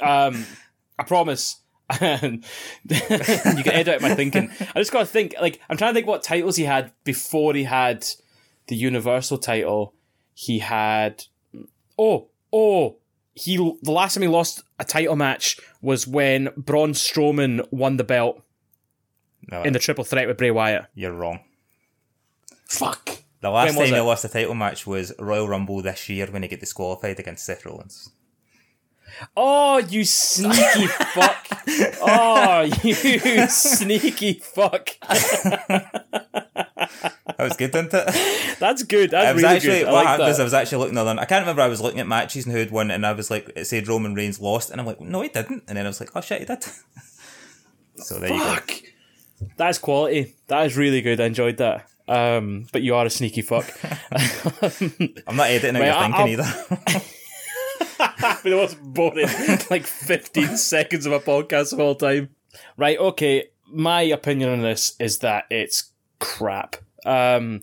[0.00, 0.44] Um,
[0.98, 1.56] I promise.
[2.00, 2.08] You
[2.90, 4.50] can edit out my thinking.
[4.74, 5.34] I just got to think.
[5.40, 8.06] Like I'm trying to think what titles he had before he had
[8.68, 9.94] the Universal title.
[10.34, 11.24] He had.
[11.98, 12.96] Oh, oh.
[13.34, 18.02] He the last time he lost a title match was when Braun Strowman won the
[18.02, 18.42] belt
[19.48, 20.86] no, in the triple threat with Bray Wyatt.
[20.94, 21.40] you're wrong.
[22.68, 23.22] Fuck.
[23.40, 24.02] The last time he it?
[24.02, 27.64] lost a title match was Royal Rumble this year when he got disqualified against Seth
[27.64, 28.10] Rollins.
[29.36, 31.46] Oh, you sneaky fuck.
[32.00, 32.94] Oh, you
[33.48, 34.88] sneaky fuck.
[36.78, 38.56] That was good, didn't it?
[38.60, 39.10] That's good.
[39.10, 39.88] That's I was really actually good.
[39.88, 41.18] I what like happened is I was actually looking at them.
[41.18, 41.62] I can't remember.
[41.62, 43.88] I was looking at matches and who had won, and I was like, it said
[43.88, 45.64] Roman Reigns lost, and I'm like, no, he didn't.
[45.68, 46.64] And then I was like, oh shit, he did.
[47.96, 48.58] so there you go.
[49.56, 50.34] That's quality.
[50.48, 51.20] That is really good.
[51.20, 51.88] I enjoyed that.
[52.08, 53.66] Um, but you are a sneaky fuck.
[55.26, 57.04] I'm not editing out Right, your I- thinking I'll- either.
[58.44, 59.28] the most boring,
[59.70, 62.30] like 15 seconds of a podcast of all time.
[62.76, 63.50] Right, okay.
[63.70, 65.87] My opinion on this is that it's
[66.18, 66.76] crap.
[67.04, 67.60] Um,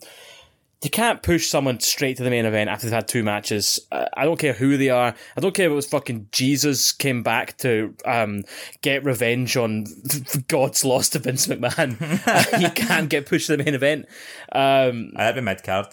[0.82, 3.80] you can't push someone straight to the main event after they've had two matches.
[3.90, 5.14] Uh, I don't care who they are.
[5.36, 8.44] I don't care if it was fucking Jesus came back to um,
[8.82, 9.86] get revenge on
[10.48, 11.96] God's loss to Vince McMahon.
[12.60, 14.06] You can't get pushed to the main event.
[14.52, 15.88] Um, That'd be mid card.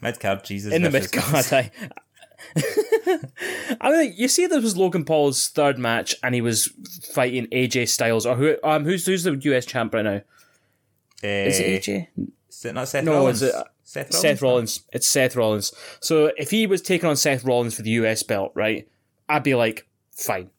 [0.00, 0.72] Mid card, Jesus.
[0.72, 1.46] in the mid card.
[1.52, 1.70] I,
[3.80, 6.72] I mean, you see, this was Logan Paul's third match, and he was
[7.12, 8.56] fighting AJ Styles, or who?
[8.62, 10.22] Um, who's who's the US champ right now?
[11.24, 12.08] Is it AJ?
[12.50, 13.42] Is it not Seth No, Rollins?
[13.42, 14.20] is it- uh, Seth Rollins?
[14.22, 14.82] Seth Rollins.
[14.92, 15.72] It's Seth Rollins.
[16.00, 18.88] So if he was taking on Seth Rollins for the US belt, right,
[19.28, 20.50] I'd be like, fine,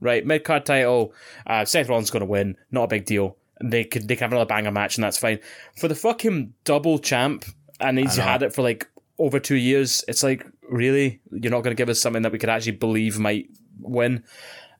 [0.00, 1.12] right, mid card title.
[1.46, 3.36] Uh, Seth Rollins going to win, not a big deal.
[3.62, 5.38] They could they can have another banger match, and that's fine.
[5.78, 7.44] For the fucking double champ,
[7.80, 8.86] and he's had it for like
[9.18, 10.04] over two years.
[10.08, 13.18] It's like really, you're not going to give us something that we could actually believe
[13.18, 13.48] might
[13.80, 14.24] win.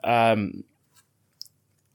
[0.05, 0.65] Um,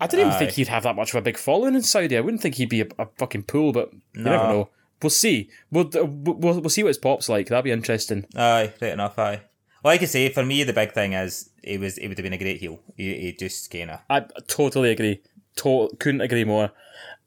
[0.02, 2.18] I didn't even think he'd have that much of a big following in Saudi.
[2.18, 4.70] I wouldn't think he'd be a, a fucking pool, but you never know.
[5.02, 5.50] We'll see.
[5.72, 7.48] We'll, we'll we'll see what his pop's like.
[7.48, 8.26] That'd be interesting.
[8.36, 9.18] Aye, right enough.
[9.18, 9.42] Aye.
[9.84, 12.24] Like I can say, for me, the big thing is it was it would have
[12.24, 12.80] been a great heel.
[12.98, 15.22] He, he just kind of I totally agree.
[15.58, 16.72] To- couldn't agree more.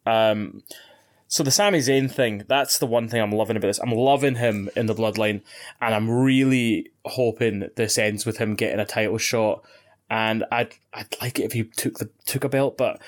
[0.07, 0.63] Um,
[1.29, 3.81] so the Sami Zayn thing, that's the one thing I'm loving about this.
[3.81, 5.43] I'm loving him in the bloodline,
[5.81, 9.65] and I'm really hoping this ends with him getting a title shot.
[10.11, 13.01] And I'd I'd like it if he took the took a belt, but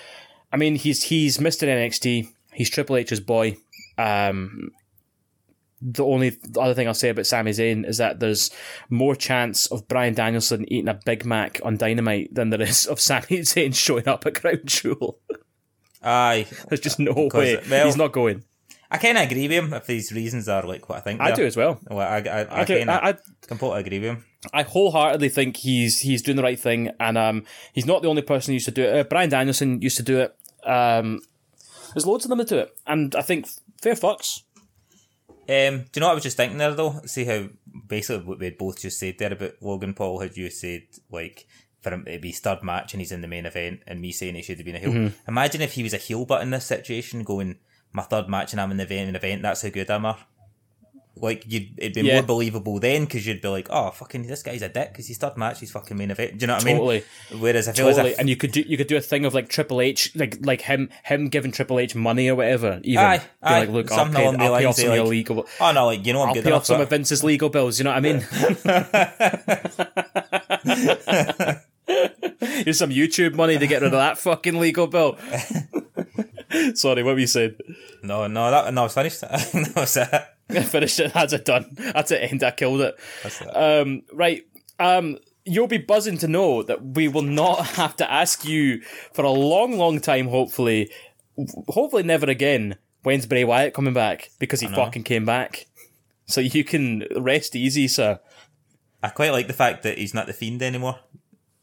[0.53, 1.69] I mean he's he's Mr.
[1.69, 2.29] NXT.
[2.53, 3.57] He's Triple H's boy.
[3.99, 4.71] Um,
[5.83, 8.51] the only other thing I'll say about Sami Zayn is that there's
[8.89, 12.99] more chance of Bryan Danielson eating a Big Mac on Dynamite than there is of
[13.01, 15.19] Sami Zayn showing up at Crown Jewel.
[16.03, 18.45] Aye, There's just no way well- he's not going.
[18.89, 21.21] I kind of agree with him if these reasons are like what I think.
[21.21, 21.81] I do as well.
[21.91, 23.15] Well, I, I, I, I, do, kind of I, I,
[23.49, 24.25] completely agree with him.
[24.53, 28.23] I wholeheartedly think he's he's doing the right thing, and um, he's not the only
[28.23, 28.99] person who used to do it.
[28.99, 30.37] Uh, Bryan Danielson used to do it.
[30.65, 31.21] Um,
[31.95, 33.49] there's loads of them that do it, and I think
[33.81, 34.43] fair fucks.
[35.49, 37.01] Um, do you know what I was just thinking there though?
[37.07, 37.49] See how
[37.87, 41.47] basically what we had both just said there about Logan Paul had you said like
[41.83, 44.11] for him to be his third match and he's in the main event and me
[44.11, 44.91] saying he should have been a heel.
[44.91, 45.29] Mm-hmm.
[45.29, 47.59] Imagine if he was a heel but in this situation going
[47.93, 50.19] my third match and I'm in the main event, that's how good I'm are.
[51.19, 52.17] Like you'd, it'd be Yeah.
[52.17, 55.17] more believable then because you'd be like, oh fucking this guy's a dick because he's
[55.17, 56.37] third match, he's fucking main event.
[56.37, 57.05] Do you know what Totally.
[57.31, 57.41] I mean?
[57.43, 59.25] Whereas I feel as Totally, if and you could do you could do a thing
[59.25, 62.81] of like Triple H, like like him him giving Triple H money or whatever.
[62.83, 63.59] Even Aye, Be aye.
[63.61, 65.47] like, look, I'll pay, I'll pay off some of your like, legal.
[65.61, 67.79] oh no, like you know I'm I'll good pay off some of Vince's legal bills.
[67.79, 68.21] You know what I mean?
[72.41, 75.17] Here's some YouTube money to get rid of that fucking legal bill.
[76.75, 77.57] Sorry, what were you saying?
[78.03, 79.21] No, no, that no, it's finished.
[79.23, 80.09] that was it.
[80.65, 81.13] Finished it.
[81.13, 81.77] That's it done.
[81.77, 82.31] That's it.
[82.31, 82.43] End.
[82.45, 82.97] I killed it.
[83.53, 84.45] Um, right.
[84.79, 88.81] Um, you'll be buzzing to know that we will not have to ask you
[89.13, 90.29] for a long, long time.
[90.29, 90.91] Hopefully,
[91.69, 92.77] hopefully never again.
[93.03, 94.31] When's Bray Wyatt coming back?
[94.39, 95.67] Because he fucking came back.
[96.27, 98.19] So you can rest easy, sir.
[99.01, 100.99] I quite like the fact that he's not the fiend anymore.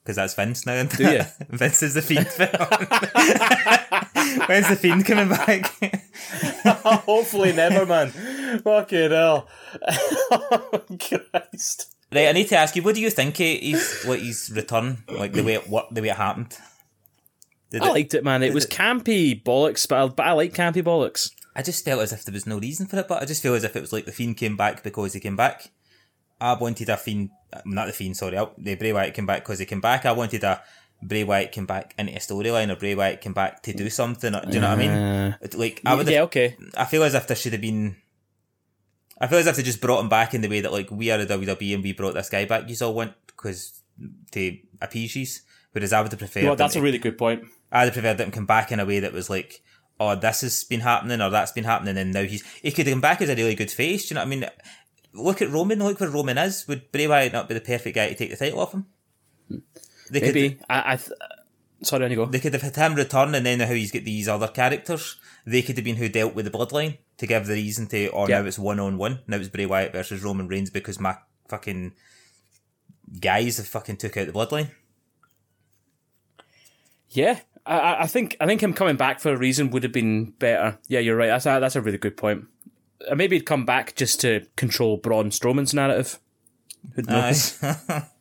[0.04, 0.84] Because that's Vince now.
[0.84, 1.22] Do you?
[1.50, 2.28] Vince is the fiend.
[4.48, 5.72] When's the fiend coming back?
[7.06, 8.10] hopefully never, man.
[8.62, 9.48] Fucking hell.
[11.00, 11.96] Christ.
[12.12, 15.32] right, I need to ask you, what do you think he's like his return, like
[15.34, 16.58] the way it what the way it happened?
[17.72, 18.44] Did I it- liked it, man.
[18.44, 21.32] It was campy bollocks, but I, but I like campy bollocks.
[21.56, 23.54] I just felt as if there was no reason for it, but I just feel
[23.54, 25.70] as if it was like the fiend came back because he came back.
[26.44, 27.30] I wanted a fiend,
[27.66, 30.06] not the fiend, sorry, the Bray Wyatt came back because he came back.
[30.06, 30.62] I wanted a
[31.02, 34.36] Bray Wyatt came back into a storyline, or Bray Wyatt came back to do something.
[34.36, 35.38] Or, do you know what I mean?
[35.54, 36.58] Like I would, Uh, yeah, okay.
[36.76, 37.96] I feel as if there should have been.
[39.22, 41.12] I feel as if they just brought him back in the way that like we
[41.12, 42.70] are a WWE and we brought this guy back.
[42.70, 43.82] You all want because
[44.32, 45.26] to appease you,
[45.72, 46.42] whereas I would have preferred.
[46.42, 47.46] You know what, them that's a really good point.
[47.72, 49.62] I'd have preferred them come back in a way that was like,
[50.00, 52.94] oh, this has been happening or that's been happening, and now he's he could have
[52.94, 54.08] come back as a really good face.
[54.08, 54.46] Do you know what I mean?
[55.14, 55.80] Look at Roman.
[55.80, 56.68] Look where Roman is.
[56.68, 58.86] Would Bray Wyatt not be the perfect guy to take the title off him?
[60.10, 60.60] They could, Maybe.
[60.70, 61.12] I, I th-
[61.84, 62.26] sorry, on you go.
[62.26, 65.18] they could have had him return, and then how he's got these other characters.
[65.46, 68.08] They could have been who dealt with the bloodline to give the reason to.
[68.10, 68.42] Or Yeah.
[68.42, 69.20] now it's one on one.
[69.28, 71.94] Now it's Bray Wyatt versus Roman Reigns because my fucking
[73.20, 74.70] guys have fucking took out the bloodline.
[77.10, 79.92] Yeah, I- I, I think I think him coming back for a reason would have
[79.92, 80.80] been better.
[80.88, 81.28] Yeah, you're right.
[81.28, 82.46] That's a, that's a really good point.
[83.10, 86.20] Uh, maybe he'd come back just to control Braun Strowman's narrative.
[86.96, 87.32] Who'd know?
[87.32, 88.04] Aye.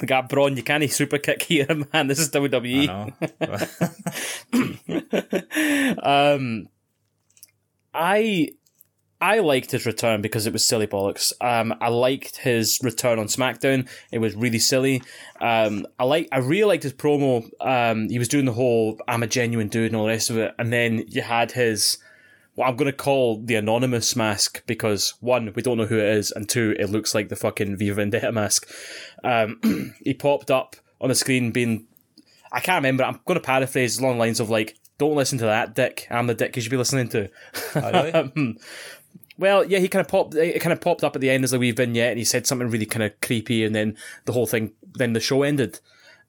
[0.00, 2.06] We got Braun, you can't super kick here, man.
[2.06, 2.86] This is I WWE.
[4.52, 5.98] know.
[6.02, 6.68] Um,
[7.92, 8.48] I
[9.20, 11.32] I liked his return because it was silly bollocks.
[11.40, 13.88] Um, I liked his return on SmackDown.
[14.10, 15.02] It was really silly.
[15.40, 17.48] Um, I like I really liked his promo.
[17.60, 20.38] Um, he was doing the whole "I'm a genuine dude" and all the rest of
[20.38, 21.98] it, and then you had his
[22.54, 26.08] what I'm going to call the anonymous mask because one, we don't know who it
[26.08, 28.68] is, and two, it looks like the fucking V Vendetta mask.
[29.22, 31.86] Um, he popped up on the screen being
[32.54, 33.02] I can't remember.
[33.02, 36.06] I'm going to paraphrase along the lines of like, "Don't listen to that dick.
[36.08, 37.28] I'm the dick you should be listening to."
[37.74, 38.58] Oh, really?
[39.38, 40.36] well, yeah, he kind of popped.
[40.36, 42.46] It kind of popped up at the end as a wee vignette, and he said
[42.46, 45.80] something really kind of creepy, and then the whole thing, then the show ended.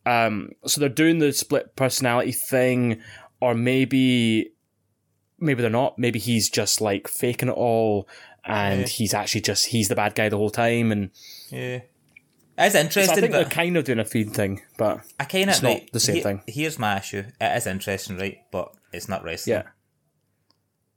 [0.07, 3.01] Um, so they're doing the split personality thing,
[3.39, 4.51] or maybe,
[5.39, 5.97] maybe they're not.
[5.99, 8.07] Maybe he's just like faking it all,
[8.45, 8.87] and Yeah.
[8.87, 11.11] he's actually just he's the bad guy the whole time, and
[11.49, 11.81] Yeah.
[12.57, 15.49] It's so I interesting, think they're kind of doing a feed thing, but I kind
[15.49, 16.43] of it's not the same here- thing.
[16.47, 17.23] Here's my issue.
[17.41, 18.37] It is interesting, right?
[18.49, 19.57] But it's not wrestling.
[19.57, 19.63] yeah.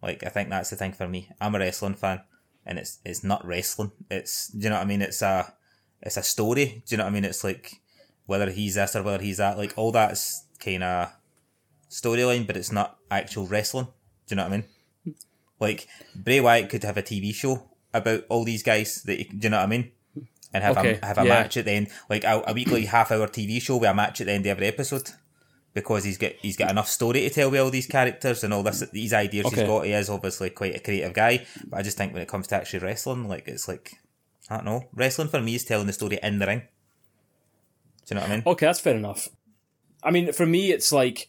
[0.00, 1.30] Like I think that's the thing for me.
[1.40, 2.20] I'm a wrestling fan,
[2.64, 3.90] and it's it's not wrestling.
[4.08, 5.02] It's do you know what I mean?
[5.02, 5.52] It's a
[6.00, 6.84] it's a story.
[6.86, 7.24] Do you know what I mean?
[7.24, 7.72] It's like
[8.26, 9.58] whether he's this or whether he's that.
[9.58, 11.10] Like all that's kind of
[11.90, 13.88] storyline, but it's not actual wrestling.
[14.28, 14.64] Do you know what I mean?
[15.58, 19.02] Like Bray Wyatt could have a TV show about all these guys.
[19.02, 19.90] That you, do you know what I mean?
[20.52, 21.28] And have Okay, a have a yeah.
[21.42, 24.20] match at the end, like a, a weekly half hour TV show with a match
[24.20, 25.10] at the end of every episode
[25.74, 28.62] because he's got he's got enough story to tell with all these characters and all
[28.62, 29.56] this these ideas Okay.
[29.60, 29.84] he's got.
[29.84, 32.56] He is obviously quite a creative guy, but I just think when it comes to
[32.56, 33.92] actually wrestling, like it's like
[34.48, 36.62] I don't know, wrestling for me is telling the story in the ring.
[38.06, 38.42] Do you know what I mean?
[38.46, 39.28] Okay, that's fair enough.
[40.02, 41.28] I mean, for me, it's like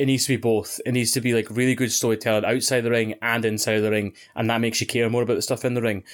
[0.00, 0.80] it needs to be both.
[0.86, 4.14] It needs to be like really good storytelling outside the ring and inside the ring,
[4.34, 6.04] and that makes you care more about the stuff in the ring.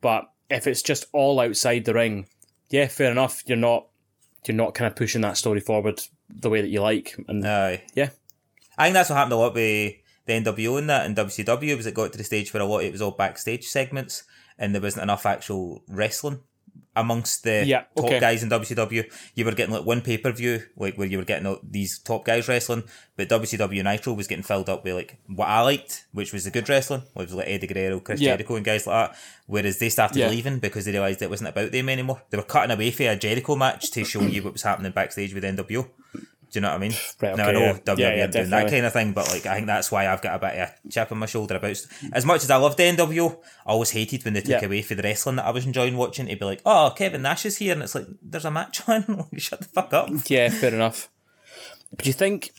[0.00, 2.26] But if it's just all outside the ring,
[2.70, 3.42] yeah, fair enough.
[3.44, 3.88] You're not
[4.48, 6.00] you're not kind of pushing that story forward
[6.30, 7.84] the way that you like, and Aye.
[7.94, 8.08] yeah,
[8.78, 9.94] I think that's what happened a lot with
[10.24, 12.78] the NWO and that and WCW was it got to the stage where a lot
[12.78, 14.22] it was all backstage segments
[14.58, 16.40] and there wasn't enough actual wrestling
[16.96, 18.20] amongst the Yeah, top okay.
[18.20, 19.04] guys in WCW.
[19.34, 22.24] You were getting like one pay per view, like where you were getting these top
[22.24, 22.84] guys wrestling,
[23.16, 26.50] but WCW Nitro was getting filled up with like what I liked, which was the
[26.50, 28.30] good wrestling, which was like Eddie Guerrero, Chris Yeah.
[28.36, 29.18] Jericho, and guys like that.
[29.46, 30.28] Whereas they started Yeah.
[30.28, 32.22] leaving because they realised it wasn't about them anymore.
[32.30, 35.34] They were cutting away for a Jericho match to show you what was happening backstage
[35.34, 35.88] with NWO.
[36.54, 36.92] Do you know what I mean?
[37.20, 37.78] Right, now I know yeah.
[37.78, 40.22] WWE Yeah, yeah, doing that kind of thing, but like I think that's why I've
[40.22, 41.84] got a bit of a chip on my shoulder about.
[42.12, 44.94] As much as I loved the NWO, I always hated when they took away for
[44.94, 46.28] the wrestling that I was enjoying watching.
[46.28, 49.04] To be like, oh, Kevin Nash is here, and it's like, there's a match on.
[49.08, 50.10] Like, Shut the fuck up.
[50.26, 51.10] yeah, fair enough.
[51.96, 52.52] But you think?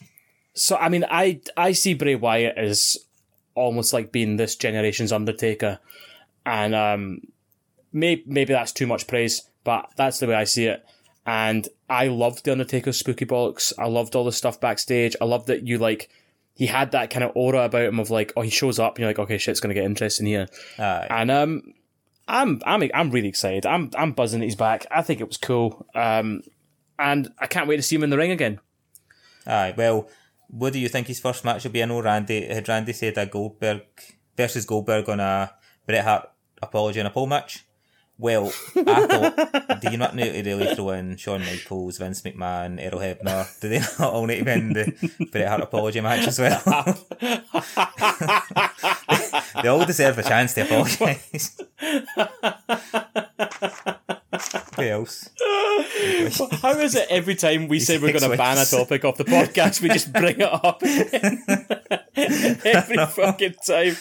[0.52, 2.98] So I mean, I I see Bray Wyatt as
[3.54, 5.78] almost like being this generation's Undertaker,
[6.44, 7.20] and um,
[7.92, 10.84] maybe maybe that's too much praise, but that's the way I see it.
[11.26, 13.72] And I loved the Undertaker's spooky bollocks.
[13.76, 15.16] I loved all the stuff backstage.
[15.20, 16.08] I loved that you like
[16.54, 19.00] he had that kind of aura about him of like, oh, he shows up, and
[19.00, 20.46] you're like, okay, shit's gonna get interesting here.
[20.78, 21.06] Aye.
[21.10, 21.74] And um,
[22.28, 23.66] I'm I'm I'm really excited.
[23.66, 24.86] I'm I'm buzzing that he's back.
[24.90, 25.84] I think it was cool.
[25.94, 26.42] Um,
[26.98, 28.60] and I can't wait to see him in the ring again.
[29.46, 29.74] Aye.
[29.76, 30.08] Well,
[30.48, 31.82] what do you think his first match will be?
[31.82, 33.82] I know Randy had Randy said a Goldberg
[34.36, 35.52] versus Goldberg on a
[35.86, 36.30] Bret Hart
[36.62, 37.65] apology and a pole match.
[38.18, 42.80] Well, I thought, do you not need to really throw in Shawn Michaels, Vince McMahon,
[42.80, 43.60] Earl Hebner?
[43.60, 46.62] Do they not all need to be in the Bret Hart apology match as well?
[49.62, 51.58] they all deserve a chance to apologise.
[54.76, 55.28] Who else?
[56.62, 59.24] How is it every time we say we're going to ban a topic off the
[59.24, 60.82] podcast, we just bring it up
[62.16, 63.96] every fucking time.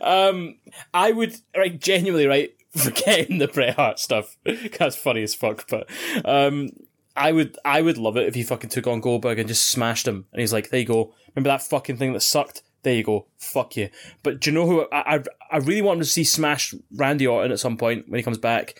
[0.00, 0.56] Um,
[0.92, 2.50] I would like genuinely right
[2.84, 4.36] forgetting the Bret Hart stuff.
[4.78, 5.88] That's funny as fuck, but
[6.24, 6.70] um,
[7.16, 10.06] I would I would love it if he fucking took on Goldberg and just smashed
[10.06, 11.14] him, and he's like, "There you go.
[11.34, 13.26] Remember that fucking thing that sucked." There you go.
[13.36, 13.88] Fuck you.
[14.22, 17.26] But do you know who I I, I really want him to see smash Randy
[17.26, 18.78] Orton at some point when he comes back.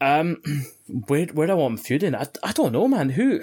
[0.00, 0.42] Um,
[1.06, 2.14] where where do I want him feuding?
[2.14, 3.10] I, I don't know, man.
[3.10, 3.40] Who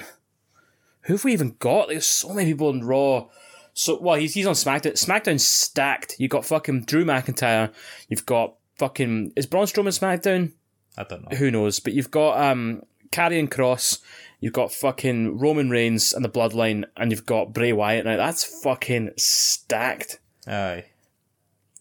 [1.01, 1.87] who have we even got?
[1.87, 3.29] There's so many people in Raw.
[3.73, 4.93] So well, he's he's on SmackDown.
[4.93, 6.17] SmackDown's stacked.
[6.19, 7.73] You got fucking Drew McIntyre.
[8.09, 10.53] You've got fucking is Braun Strowman SmackDown?
[10.97, 11.37] I don't know.
[11.37, 11.79] Who knows?
[11.79, 12.81] But you've got um
[13.11, 13.99] Karrion Kross.
[14.39, 18.05] You've got fucking Roman Reigns and the Bloodline, and you've got Bray Wyatt.
[18.05, 20.19] Now that's fucking stacked.
[20.47, 20.85] Aye.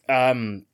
[0.09, 0.65] Um,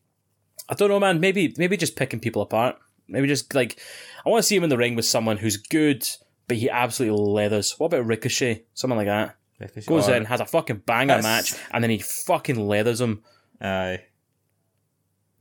[0.69, 1.21] I don't know, man.
[1.21, 2.77] Maybe maybe just picking people apart.
[3.09, 3.79] Maybe just like
[4.25, 6.07] I want to see him in the ring with someone who's good,
[6.49, 7.75] but he absolutely leathers.
[7.79, 8.65] What about Ricochet?
[8.75, 11.91] Someone like that Ricochet- goes or- in, has a fucking banger That's- match, and then
[11.91, 13.23] he fucking leathers him.
[13.61, 14.01] Aye.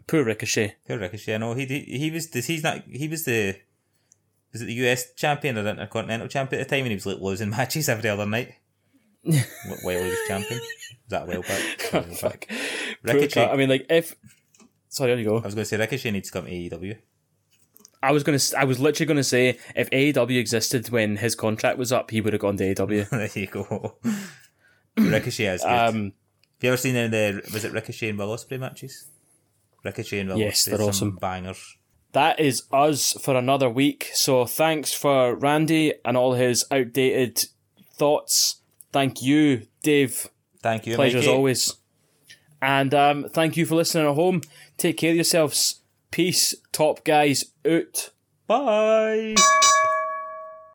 [0.07, 0.75] Poor Ricochet.
[0.87, 1.35] Poor Ricochet.
[1.35, 2.33] I know he he, he was.
[2.33, 2.83] He's not.
[2.89, 3.55] He was the.
[4.51, 6.83] Was it the US champion or the Intercontinental champion at the time?
[6.83, 8.53] And he was like losing matches every other night.
[9.23, 10.59] While he was champion.
[10.59, 11.91] Was that a while back?
[11.91, 12.47] That was a while Fuck.
[13.03, 13.49] Ricochet.
[13.49, 14.15] I mean, like if.
[14.89, 15.37] Sorry, on you go.
[15.37, 16.97] I was going to say Ricochet needs to come to AEW.
[18.03, 18.39] I was gonna.
[18.57, 22.33] I was literally gonna say if AEW existed when his contract was up, he would
[22.33, 23.09] have gone to AEW.
[23.09, 23.95] there you go.
[24.97, 25.69] Ricochet is good.
[25.69, 26.13] Um, Have
[26.59, 29.07] you ever seen any of the was it Ricochet and Will Ospreay matches?
[29.83, 31.15] Ricochet and Will Yes, they're some awesome.
[31.17, 31.77] bangers.
[32.13, 34.11] that is us for another week.
[34.13, 37.45] So thanks for Randy and all his outdated
[37.95, 38.61] thoughts.
[38.91, 40.27] Thank you, Dave.
[40.61, 41.75] Thank you, Pleasure as always.
[42.61, 44.41] And um, thank you for listening at home.
[44.77, 45.81] Take care of yourselves.
[46.11, 48.11] Peace, top guys, out.
[48.47, 49.35] Bye.